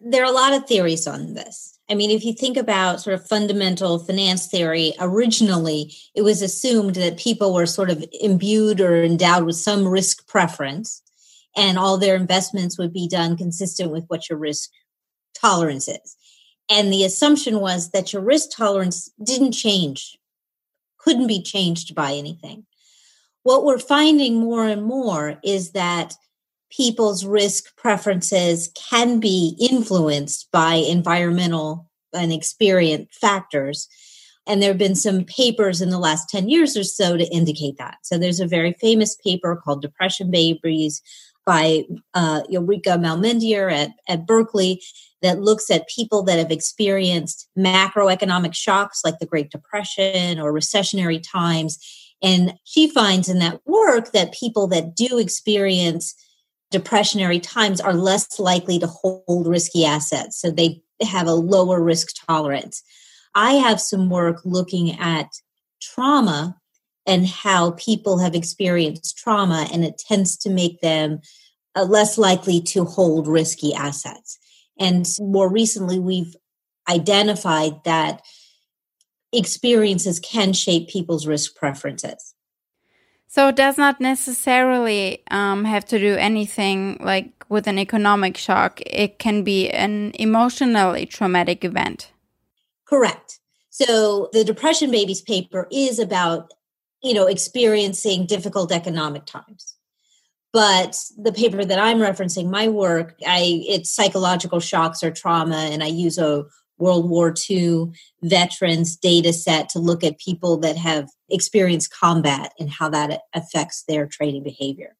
There 0.02 0.24
are 0.24 0.32
a 0.32 0.36
lot 0.36 0.54
of 0.54 0.66
theories 0.66 1.06
on 1.06 1.36
this. 1.36 1.78
I 1.88 1.94
mean, 1.94 2.10
if 2.10 2.26
you 2.26 2.34
think 2.34 2.58
about 2.58 3.00
sort 3.00 3.14
of 3.14 3.28
fundamental 3.28 4.00
finance 4.00 4.48
theory, 4.48 4.94
originally 5.00 5.94
it 6.16 6.24
was 6.24 6.42
assumed 6.42 6.96
that 6.96 7.20
people 7.20 7.54
were 7.54 7.68
sort 7.68 7.92
of 7.92 8.04
imbued 8.20 8.82
or 8.82 9.04
endowed 9.04 9.44
with 9.44 9.58
some 9.58 9.88
risk 9.88 10.28
preference 10.28 11.04
and 11.56 11.78
all 11.78 12.00
their 12.00 12.16
investments 12.16 12.80
would 12.80 12.94
be 12.94 13.08
done 13.08 13.38
consistent 13.38 13.92
with 13.92 14.06
what 14.08 14.28
your 14.28 14.40
risk 14.40 14.72
tolerance 15.34 15.88
is. 15.88 16.18
And 16.70 16.92
the 16.92 17.04
assumption 17.04 17.60
was 17.60 17.92
that 17.92 18.14
your 18.14 18.22
risk 18.22 18.50
tolerance 18.56 19.10
didn't 19.24 19.52
change, 19.52 20.18
couldn't 20.98 21.28
be 21.28 21.42
changed 21.42 21.94
by 21.94 22.14
anything. 22.14 22.66
What 23.44 23.66
we're 23.66 23.80
finding 23.80 24.40
more 24.40 24.68
and 24.68 24.84
more 24.84 25.40
is 25.44 25.72
that 25.72 26.16
people's 26.76 27.26
risk 27.26 27.76
preferences 27.76 28.72
can 28.76 29.20
be 29.20 29.56
influenced 29.60 30.50
by 30.52 30.76
environmental 30.76 31.90
and 32.14 32.32
experience 32.32 33.10
factors. 33.20 33.88
And 34.48 34.62
there 34.62 34.72
have 34.72 34.78
been 34.78 34.96
some 34.96 35.24
papers 35.24 35.82
in 35.82 35.90
the 35.90 36.00
last 36.00 36.30
10 36.30 36.50
years 36.50 36.76
or 36.76 36.84
so 36.84 37.16
to 37.18 37.28
indicate 37.28 37.78
that. 37.78 37.98
So 38.04 38.18
there's 38.18 38.40
a 38.40 38.48
very 38.48 38.74
famous 38.74 39.16
paper 39.16 39.56
called 39.56 39.82
Depression 39.82 40.32
Babies 40.32 41.02
by 41.46 41.84
uh, 42.14 42.42
Ulrike 42.52 42.84
Malmendier 42.84 43.72
at, 43.72 43.92
at 44.08 44.26
Berkeley 44.26 44.82
that 45.24 45.42
looks 45.42 45.72
at 45.72 45.88
people 45.88 46.22
that 46.24 46.38
have 46.38 46.52
experienced 46.52 47.50
macroeconomic 47.58 48.54
shocks 48.54 49.02
like 49.04 49.18
the 49.20 49.26
Great 49.26 49.50
Depression 49.50 50.40
or 50.40 50.54
recessionary 50.54 51.22
times. 51.24 51.80
And 52.22 52.54
she 52.66 52.88
finds 52.88 53.28
in 53.28 53.40
that 53.40 53.62
work 53.66 54.12
that 54.12 54.34
people 54.34 54.68
that 54.68 54.96
do 54.96 55.18
experience 55.18 56.14
depressionary 56.72 57.42
times 57.42 57.82
are 57.82 57.94
less 57.94 58.40
likely 58.40 58.80
to 58.80 58.88
hold 58.88 59.48
risky 59.48 59.86
assets. 59.86 60.40
So 60.40 60.52
they 60.52 60.82
have 61.02 61.28
a 61.28 61.34
lower 61.34 61.82
risk 61.82 62.10
tolerance. 62.28 62.84
I 63.36 63.54
have 63.54 63.82
some 63.82 64.10
work 64.10 64.42
looking 64.46 65.00
at 65.00 65.28
trauma 65.82 66.58
and 67.06 67.28
how 67.28 67.72
people 67.72 68.20
have 68.20 68.36
experienced 68.36 69.18
trauma, 69.18 69.68
and 69.74 69.84
it 69.84 69.98
tends 69.98 70.38
to 70.38 70.50
make 70.50 70.80
them 70.82 71.20
uh, 71.76 71.84
less 71.84 72.18
likely 72.18 72.62
to 72.62 72.86
hold 72.86 73.28
risky 73.28 73.74
assets. 73.74 74.38
And 74.80 75.06
more 75.20 75.50
recently, 75.50 76.00
we've 76.00 76.36
identified 76.90 77.84
that 77.86 78.22
experiences 79.32 80.20
can 80.20 80.54
shape 80.54 80.90
people's 80.90 81.26
risk 81.26 81.56
preferences. 81.56 82.34
So 83.28 83.48
it 83.48 83.56
does 83.56 83.78
not 83.78 84.00
necessarily 84.00 85.24
um, 85.32 85.66
have 85.66 85.86
to 85.86 85.98
do 85.98 86.16
anything 86.16 86.98
like 87.02 87.32
with 87.50 87.68
an 87.68 87.80
economic 87.80 88.38
shock. 88.38 88.82
It 88.86 89.18
can 89.18 89.44
be 89.44 89.70
an 89.72 90.12
emotionally 90.16 91.06
traumatic 91.06 91.66
event. 91.66 92.12
Correct. 92.86 93.40
So 93.70 94.30
the 94.34 94.44
Depression 94.44 94.92
Babies 94.92 95.22
paper 95.22 95.68
is 95.72 95.98
about 95.98 96.54
you 97.04 97.14
know, 97.14 97.28
experiencing 97.28 98.26
difficult 98.26 98.72
economic 98.72 99.26
times. 99.26 99.73
But 100.54 100.96
the 101.18 101.34
paper 101.34 101.66
that 101.66 101.80
I'm 101.80 101.98
referencing, 101.98 102.50
my 102.50 102.68
work, 102.68 103.16
I 103.26 103.64
it's 103.68 103.92
psychological 103.94 104.60
shocks 104.60 105.04
or 105.04 105.10
trauma, 105.10 105.56
and 105.56 105.84
I 105.84 105.88
use 105.88 106.20
a 106.20 106.46
World 106.78 107.10
War 107.10 107.34
II 107.50 107.88
veterans 108.22 108.96
data 108.96 109.34
set 109.34 109.70
to 109.70 109.80
look 109.80 110.04
at 110.04 110.20
people 110.20 110.58
that 110.58 110.78
have 110.78 111.10
experienced 111.30 111.92
combat 111.92 112.54
and 112.60 112.70
how 112.70 112.90
that 112.90 113.22
affects 113.34 113.84
their 113.88 114.06
trading 114.06 114.44
behavior. 114.44 114.96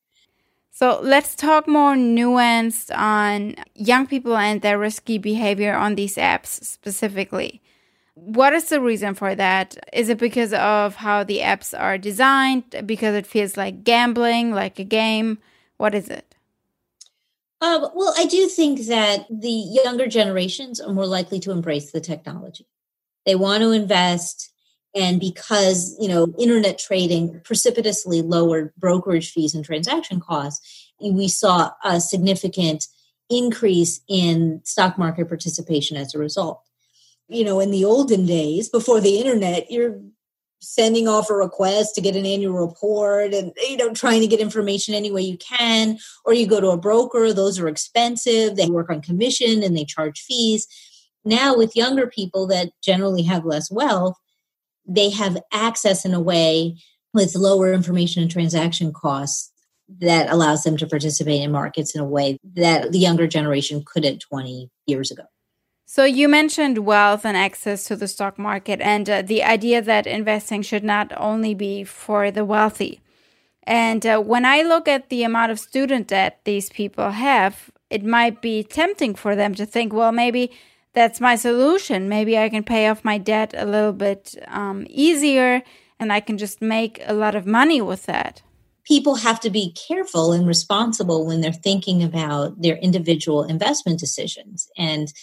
So 0.72 1.00
let's 1.04 1.36
talk 1.36 1.68
more 1.68 1.94
nuanced 1.94 2.96
on 2.98 3.56
young 3.76 4.08
people 4.08 4.36
and 4.36 4.62
their 4.62 4.80
risky 4.80 5.20
behavior 5.20 5.76
on 5.76 5.94
these 5.94 6.16
apps 6.16 6.64
specifically. 6.64 7.62
What 8.16 8.54
is 8.54 8.70
the 8.70 8.80
reason 8.80 9.16
for 9.16 9.34
that? 9.36 9.78
Is 9.92 10.10
it 10.10 10.20
because 10.20 10.54
of 10.54 10.96
how 10.96 11.24
the 11.24 11.40
apps 11.40 11.78
are 11.78 11.98
designed? 11.98 12.64
Because 12.86 13.16
it 13.16 13.26
feels 13.26 13.58
like 13.58 13.84
gambling, 13.84 14.52
like 14.52 14.78
a 14.80 14.84
game? 14.84 15.40
What 15.78 15.96
is 15.96 16.10
it? 16.10 16.36
Uh, 17.60 17.90
well, 17.96 18.14
I 18.18 18.26
do 18.26 18.48
think 18.48 18.88
that 18.88 19.26
the 19.30 19.50
younger 19.50 20.06
generations 20.06 20.80
are 20.80 20.94
more 20.94 21.08
likely 21.08 21.40
to 21.40 21.52
embrace 21.52 21.92
the 21.92 22.02
technology. 22.02 22.68
They 23.26 23.36
want 23.36 23.62
to 23.62 23.72
invest 23.72 24.54
and 24.96 25.20
because 25.20 25.96
you 26.00 26.08
know 26.08 26.34
internet 26.38 26.78
trading 26.78 27.40
precipitously 27.44 28.22
lowered 28.22 28.74
brokerage 28.78 29.32
fees 29.32 29.56
and 29.56 29.66
transaction 29.66 30.20
costs 30.20 30.92
we 31.00 31.28
saw 31.28 31.72
a 31.84 32.00
significant 32.00 32.88
increase 33.30 34.02
in 34.08 34.62
stock 34.64 34.98
market 34.98 35.28
participation 35.28 35.98
as 35.98 36.14
a 36.14 36.20
result 36.20 36.62
you 37.28 37.44
know 37.44 37.60
in 37.60 37.72
the 37.72 37.86
olden 37.86 38.26
days 38.26 38.70
before 38.70 39.00
the 39.00 39.18
internet 39.18 39.72
you're 39.72 40.00
sending 40.62 41.10
off 41.10 41.30
a 41.30 41.34
request 41.34 41.94
to 41.94 42.02
get 42.02 42.16
an 42.16 42.26
annual 42.26 42.54
report 42.54 43.34
and 43.34 43.52
you 43.68 43.78
know 43.78 43.94
trying 43.94 44.22
to 44.22 44.28
get 44.28 44.40
information 44.40 44.94
any 44.94 45.12
way 45.12 45.22
you 45.22 45.38
can 45.38 45.98
or 46.26 46.34
you 46.34 46.48
go 46.48 46.62
to 46.62 46.70
a 46.70 46.78
broker 46.78 47.34
those 47.34 47.60
are 47.60 47.68
expensive 47.68 48.56
they 48.56 48.68
work 48.68 48.90
on 48.90 49.02
commission 49.02 49.62
and 49.62 49.76
they 49.76 49.86
charge 49.86 50.22
fees 50.22 50.68
now 51.26 51.56
with 51.56 51.76
younger 51.76 52.08
people 52.08 52.48
that 52.48 52.70
generally 52.82 53.24
have 53.24 53.46
less 53.46 53.70
wealth 53.72 54.18
they 54.86 55.10
have 55.10 55.38
access 55.52 56.06
in 56.06 56.14
a 56.14 56.20
way 56.20 56.76
with 57.14 57.36
lower 57.36 57.74
information 57.74 58.22
and 58.22 58.32
transaction 58.32 58.92
costs 58.92 59.52
that 60.00 60.32
allows 60.32 60.64
them 60.64 60.78
to 60.78 60.88
participate 60.88 61.42
in 61.42 61.52
markets 61.52 61.96
in 61.96 62.02
a 62.02 62.06
way 62.06 62.38
that 62.44 62.92
the 62.92 63.00
younger 63.00 63.28
generation 63.28 63.84
couldn't 63.86 64.20
20 64.20 64.70
years 64.88 65.12
ago. 65.12 65.24
So, 65.86 66.06
you 66.06 66.28
mentioned 66.28 66.80
wealth 66.80 67.26
and 67.26 67.38
access 67.38 67.84
to 67.86 67.96
the 67.96 68.08
stock 68.08 68.40
market, 68.40 68.80
and 68.82 69.10
uh, 69.10 69.22
the 69.22 69.44
idea 69.44 69.82
that 69.82 70.08
investing 70.08 70.62
should 70.62 70.84
not 70.84 71.12
only 71.18 71.54
be 71.54 71.84
for 71.84 72.32
the 72.32 72.46
wealthy. 72.46 73.02
And 73.64 74.06
uh, 74.06 74.20
when 74.20 74.46
I 74.46 74.62
look 74.62 74.88
at 74.88 75.10
the 75.10 75.24
amount 75.24 75.52
of 75.52 75.60
student 75.60 76.08
debt 76.08 76.42
these 76.44 76.70
people 76.70 77.12
have, 77.12 77.70
it 77.90 78.04
might 78.04 78.42
be 78.42 78.64
tempting 78.64 79.16
for 79.16 79.36
them 79.36 79.56
to 79.56 79.66
think, 79.66 79.94
well, 79.94 80.12
maybe 80.12 80.52
that's 80.94 81.22
my 81.22 81.36
solution. 81.36 82.10
Maybe 82.10 82.38
I 82.38 82.50
can 82.50 82.64
pay 82.64 82.88
off 82.88 83.06
my 83.06 83.18
debt 83.18 83.54
a 83.56 83.66
little 83.66 83.94
bit 83.94 84.36
um, 84.48 84.86
easier 84.90 85.64
and 86.00 86.12
I 86.12 86.20
can 86.20 86.38
just 86.38 86.62
make 86.62 87.02
a 87.06 87.14
lot 87.14 87.36
of 87.36 87.46
money 87.46 87.82
with 87.82 88.06
that. 88.06 88.42
People 88.84 89.16
have 89.16 89.40
to 89.42 89.50
be 89.50 89.74
careful 89.88 90.34
and 90.34 90.46
responsible 90.46 91.26
when 91.26 91.40
they're 91.40 91.54
thinking 91.54 92.04
about 92.04 92.62
their 92.62 92.76
individual 92.78 93.44
investment 93.44 94.00
decisions. 94.00 94.70
And 94.78 95.14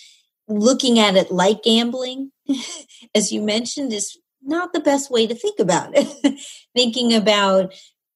looking 0.51 0.99
at 0.99 1.17
it 1.17 1.31
like 1.31 1.63
gambling, 1.63 2.33
as 3.15 3.33
you 3.33 3.41
mentioned, 3.41 3.93
is 3.93 4.19
not 4.43 4.73
the 4.73 4.81
best 4.81 5.11
way 5.11 5.27
to 5.27 5.35
think 5.35 5.59
about 5.59 5.93
it. 5.95 6.41
thinking 6.75 7.15
about 7.15 7.73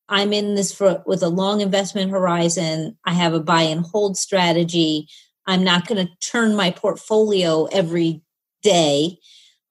I'm 0.09 0.33
in 0.33 0.55
this 0.55 0.73
for 0.73 1.03
with 1.07 1.23
a 1.23 1.29
long 1.29 1.61
investment 1.61 2.11
horizon. 2.11 2.99
I 3.05 3.15
have 3.15 3.33
a 3.33 3.41
buy 3.41 3.63
and 3.63 3.85
hold 3.85 4.17
strategy. 4.17 5.09
I'm 5.47 5.65
not 5.65 5.87
going 5.87 6.07
to 6.07 6.13
turn 6.17 6.57
my 6.57 6.71
portfolio 6.71 7.65
every 7.67 8.23
day. 8.63 9.19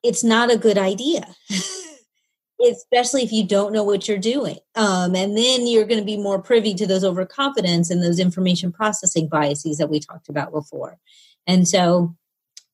It's 0.04 0.24
not 0.24 0.52
a 0.52 0.58
good 0.58 0.78
idea. 0.78 1.28
Especially 2.66 3.24
if 3.24 3.32
you 3.32 3.46
don't 3.46 3.74
know 3.74 3.84
what 3.84 4.08
you're 4.08 4.18
doing. 4.18 4.58
Um, 4.76 5.16
and 5.16 5.38
then 5.38 5.68
you're 5.68 5.86
going 5.86 6.00
to 6.00 6.06
be 6.06 6.18
more 6.18 6.42
privy 6.42 6.74
to 6.76 6.88
those 6.88 7.04
overconfidence 7.04 7.90
and 7.90 8.02
those 8.02 8.20
information 8.20 8.72
processing 8.72 9.28
biases 9.28 9.78
that 9.78 9.90
we 9.90 10.00
talked 10.00 10.30
about 10.30 10.52
before. 10.52 10.98
And 11.46 11.68
so, 11.68 12.16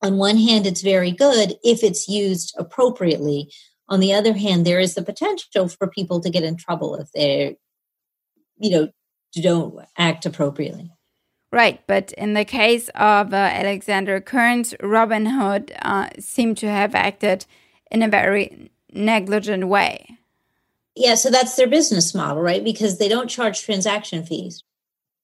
on 0.01 0.17
one 0.17 0.37
hand, 0.37 0.65
it's 0.65 0.81
very 0.81 1.11
good 1.11 1.55
if 1.63 1.83
it's 1.83 2.07
used 2.07 2.55
appropriately. 2.57 3.51
On 3.89 3.99
the 3.99 4.13
other 4.13 4.33
hand, 4.33 4.65
there 4.65 4.79
is 4.79 4.95
the 4.95 5.01
potential 5.01 5.67
for 5.67 5.87
people 5.87 6.21
to 6.21 6.29
get 6.29 6.43
in 6.43 6.55
trouble 6.55 6.95
if 6.95 7.11
they, 7.11 7.57
you 8.57 8.71
know, 8.71 8.89
don't 9.33 9.85
act 9.97 10.25
appropriately. 10.25 10.91
Right, 11.51 11.81
but 11.87 12.11
in 12.13 12.35
the 12.35 12.45
case 12.45 12.89
of 12.89 13.33
uh, 13.33 13.37
Alexander 13.37 14.21
Kearns, 14.21 14.73
Robinhood 14.81 15.75
uh, 15.81 16.09
seemed 16.19 16.57
to 16.59 16.69
have 16.69 16.93
acted 16.93 17.45
in 17.89 18.03
a 18.03 18.07
very 18.07 18.69
negligent 18.93 19.67
way. 19.67 20.17
Yeah, 20.95 21.15
so 21.15 21.29
that's 21.29 21.55
their 21.55 21.67
business 21.67 22.13
model, 22.13 22.41
right? 22.41 22.63
Because 22.63 22.99
they 22.99 23.07
don't 23.07 23.29
charge 23.29 23.63
transaction 23.63 24.23
fees. 24.23 24.63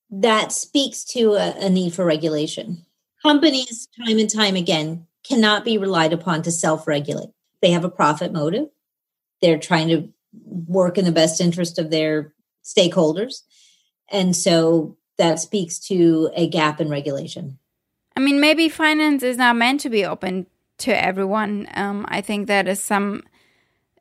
That 0.09 0.51
speaks 0.51 1.03
to 1.05 1.33
a, 1.33 1.65
a 1.65 1.69
need 1.69 1.93
for 1.93 2.05
regulation. 2.05 2.85
Companies, 3.25 3.87
time 3.97 4.19
and 4.19 4.29
time 4.29 4.55
again, 4.55 5.07
cannot 5.27 5.65
be 5.65 5.79
relied 5.79 6.13
upon 6.13 6.43
to 6.43 6.51
self 6.51 6.87
regulate. 6.87 7.31
They 7.61 7.71
have 7.71 7.83
a 7.83 7.89
profit 7.89 8.31
motive, 8.31 8.67
they're 9.41 9.57
trying 9.57 9.87
to 9.87 10.09
work 10.43 10.99
in 10.99 11.05
the 11.05 11.11
best 11.11 11.41
interest 11.41 11.79
of 11.79 11.89
their 11.89 12.33
stakeholders. 12.63 13.41
And 14.11 14.35
so 14.35 14.97
that 15.17 15.39
speaks 15.39 15.79
to 15.87 16.29
a 16.35 16.47
gap 16.47 16.79
in 16.79 16.89
regulation. 16.89 17.57
I 18.15 18.19
mean, 18.19 18.39
maybe 18.39 18.69
finance 18.69 19.23
is 19.23 19.37
not 19.37 19.55
meant 19.55 19.79
to 19.81 19.89
be 19.89 20.05
open 20.05 20.45
to 20.79 21.03
everyone. 21.03 21.67
Um, 21.73 22.05
I 22.09 22.21
think 22.21 22.47
that 22.47 22.67
is 22.67 22.79
some 22.79 23.23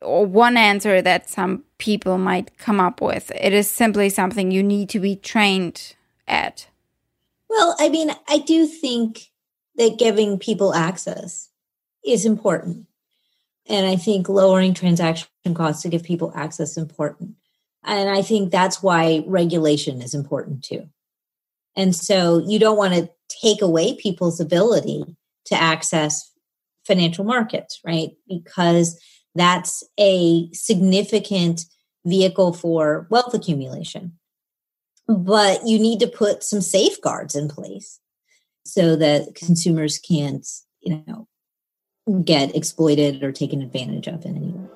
or 0.02 0.26
one 0.26 0.58
answer 0.58 1.00
that 1.00 1.30
some 1.30 1.64
people 1.78 2.18
might 2.18 2.58
come 2.58 2.78
up 2.78 3.00
with. 3.00 3.32
It 3.34 3.54
is 3.54 3.70
simply 3.70 4.10
something 4.10 4.50
you 4.50 4.62
need 4.62 4.90
to 4.90 5.00
be 5.00 5.16
trained 5.16 5.96
at. 6.28 6.66
Well, 7.48 7.76
I 7.78 7.88
mean, 7.88 8.10
I 8.28 8.38
do 8.38 8.66
think 8.66 9.30
that 9.76 9.98
giving 9.98 10.38
people 10.38 10.74
access 10.74 11.50
is 12.04 12.24
important. 12.24 12.86
And 13.66 13.86
I 13.86 13.96
think 13.96 14.28
lowering 14.28 14.74
transaction 14.74 15.28
costs 15.54 15.82
to 15.82 15.88
give 15.88 16.02
people 16.02 16.32
access 16.34 16.72
is 16.72 16.76
important. 16.76 17.34
And 17.82 18.08
I 18.10 18.22
think 18.22 18.50
that's 18.50 18.82
why 18.82 19.24
regulation 19.26 20.00
is 20.02 20.14
important 20.14 20.64
too. 20.64 20.88
And 21.76 21.94
so 21.94 22.42
you 22.46 22.58
don't 22.58 22.76
want 22.76 22.94
to 22.94 23.10
take 23.28 23.62
away 23.62 23.94
people's 23.94 24.40
ability 24.40 25.04
to 25.46 25.54
access 25.54 26.30
financial 26.86 27.24
markets, 27.24 27.80
right? 27.84 28.10
Because 28.28 29.00
that's 29.34 29.82
a 29.98 30.48
significant 30.52 31.62
vehicle 32.04 32.52
for 32.52 33.06
wealth 33.10 33.34
accumulation. 33.34 34.12
But 35.06 35.66
you 35.66 35.78
need 35.78 36.00
to 36.00 36.06
put 36.06 36.42
some 36.42 36.62
safeguards 36.62 37.34
in 37.34 37.48
place 37.48 38.00
so 38.64 38.96
that 38.96 39.34
consumers 39.34 39.98
can't, 39.98 40.46
you 40.80 41.02
know, 41.06 41.28
get 42.24 42.56
exploited 42.56 43.22
or 43.22 43.30
taken 43.32 43.60
advantage 43.60 44.08
of 44.08 44.24
in 44.24 44.36
any 44.36 44.52
way. 44.52 44.68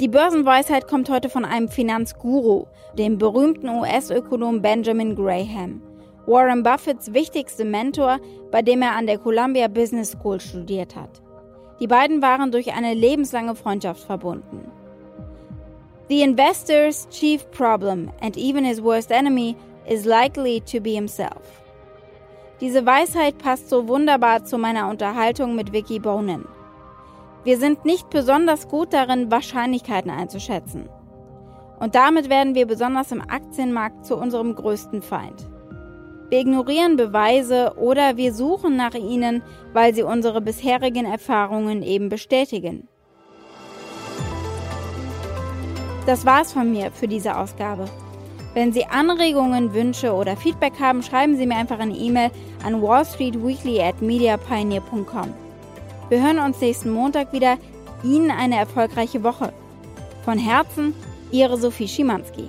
Die 0.00 0.08
Börsenweisheit 0.08 0.88
kommt 0.88 1.10
heute 1.10 1.28
von 1.28 1.44
einem 1.44 1.68
Finanzguru, 1.68 2.64
dem 2.96 3.18
berühmten 3.18 3.68
US-Ökonom 3.68 4.62
Benjamin 4.62 5.14
Graham. 5.14 5.82
Warren 6.26 6.62
Buffetts 6.62 7.12
wichtigste 7.12 7.66
Mentor, 7.66 8.18
bei 8.50 8.62
dem 8.62 8.80
er 8.80 8.96
an 8.96 9.06
der 9.06 9.18
Columbia 9.18 9.68
Business 9.68 10.12
School 10.12 10.40
studiert 10.40 10.96
hat. 10.96 11.20
Die 11.80 11.86
beiden 11.86 12.22
waren 12.22 12.50
durch 12.50 12.72
eine 12.72 12.94
lebenslange 12.94 13.54
Freundschaft 13.54 14.04
verbunden. 14.04 14.72
The 16.10 16.24
investor's 16.24 17.06
chief 17.12 17.48
problem 17.52 18.10
and 18.20 18.36
even 18.36 18.64
his 18.64 18.80
worst 18.80 19.12
enemy 19.12 19.56
is 19.88 20.06
likely 20.06 20.60
to 20.62 20.80
be 20.80 20.92
himself. 20.92 21.62
Diese 22.60 22.84
Weisheit 22.84 23.38
passt 23.38 23.68
so 23.68 23.86
wunderbar 23.86 24.44
zu 24.44 24.58
meiner 24.58 24.88
Unterhaltung 24.88 25.54
mit 25.54 25.72
Vicky 25.72 26.00
Bonin. 26.00 26.48
Wir 27.44 27.58
sind 27.58 27.84
nicht 27.84 28.10
besonders 28.10 28.66
gut 28.66 28.92
darin, 28.92 29.30
Wahrscheinlichkeiten 29.30 30.10
einzuschätzen. 30.10 30.88
Und 31.78 31.94
damit 31.94 32.28
werden 32.28 32.56
wir 32.56 32.66
besonders 32.66 33.12
im 33.12 33.22
Aktienmarkt 33.22 34.04
zu 34.04 34.16
unserem 34.16 34.56
größten 34.56 35.02
Feind. 35.02 35.48
Wir 36.28 36.40
ignorieren 36.40 36.96
Beweise 36.96 37.74
oder 37.76 38.16
wir 38.16 38.34
suchen 38.34 38.76
nach 38.76 38.94
ihnen, 38.94 39.44
weil 39.74 39.94
sie 39.94 40.02
unsere 40.02 40.40
bisherigen 40.40 41.06
Erfahrungen 41.06 41.84
eben 41.84 42.08
bestätigen. 42.08 42.88
Das 46.10 46.26
war's 46.26 46.52
von 46.52 46.72
mir 46.72 46.90
für 46.90 47.06
diese 47.06 47.36
Ausgabe. 47.36 47.84
Wenn 48.52 48.72
Sie 48.72 48.84
Anregungen, 48.84 49.72
Wünsche 49.72 50.12
oder 50.12 50.36
Feedback 50.36 50.72
haben, 50.80 51.04
schreiben 51.04 51.36
Sie 51.36 51.46
mir 51.46 51.54
einfach 51.54 51.78
eine 51.78 51.94
E-Mail 51.94 52.32
an 52.64 52.82
wallstreetweekly 52.82 53.80
at 53.80 54.02
mediapioneer.com. 54.02 55.32
Wir 56.08 56.20
hören 56.20 56.40
uns 56.40 56.60
nächsten 56.60 56.90
Montag 56.90 57.32
wieder. 57.32 57.58
Ihnen 58.02 58.32
eine 58.32 58.56
erfolgreiche 58.56 59.22
Woche. 59.22 59.52
Von 60.24 60.36
Herzen, 60.36 60.94
Ihre 61.30 61.56
Sophie 61.56 61.86
Schimanski. 61.86 62.48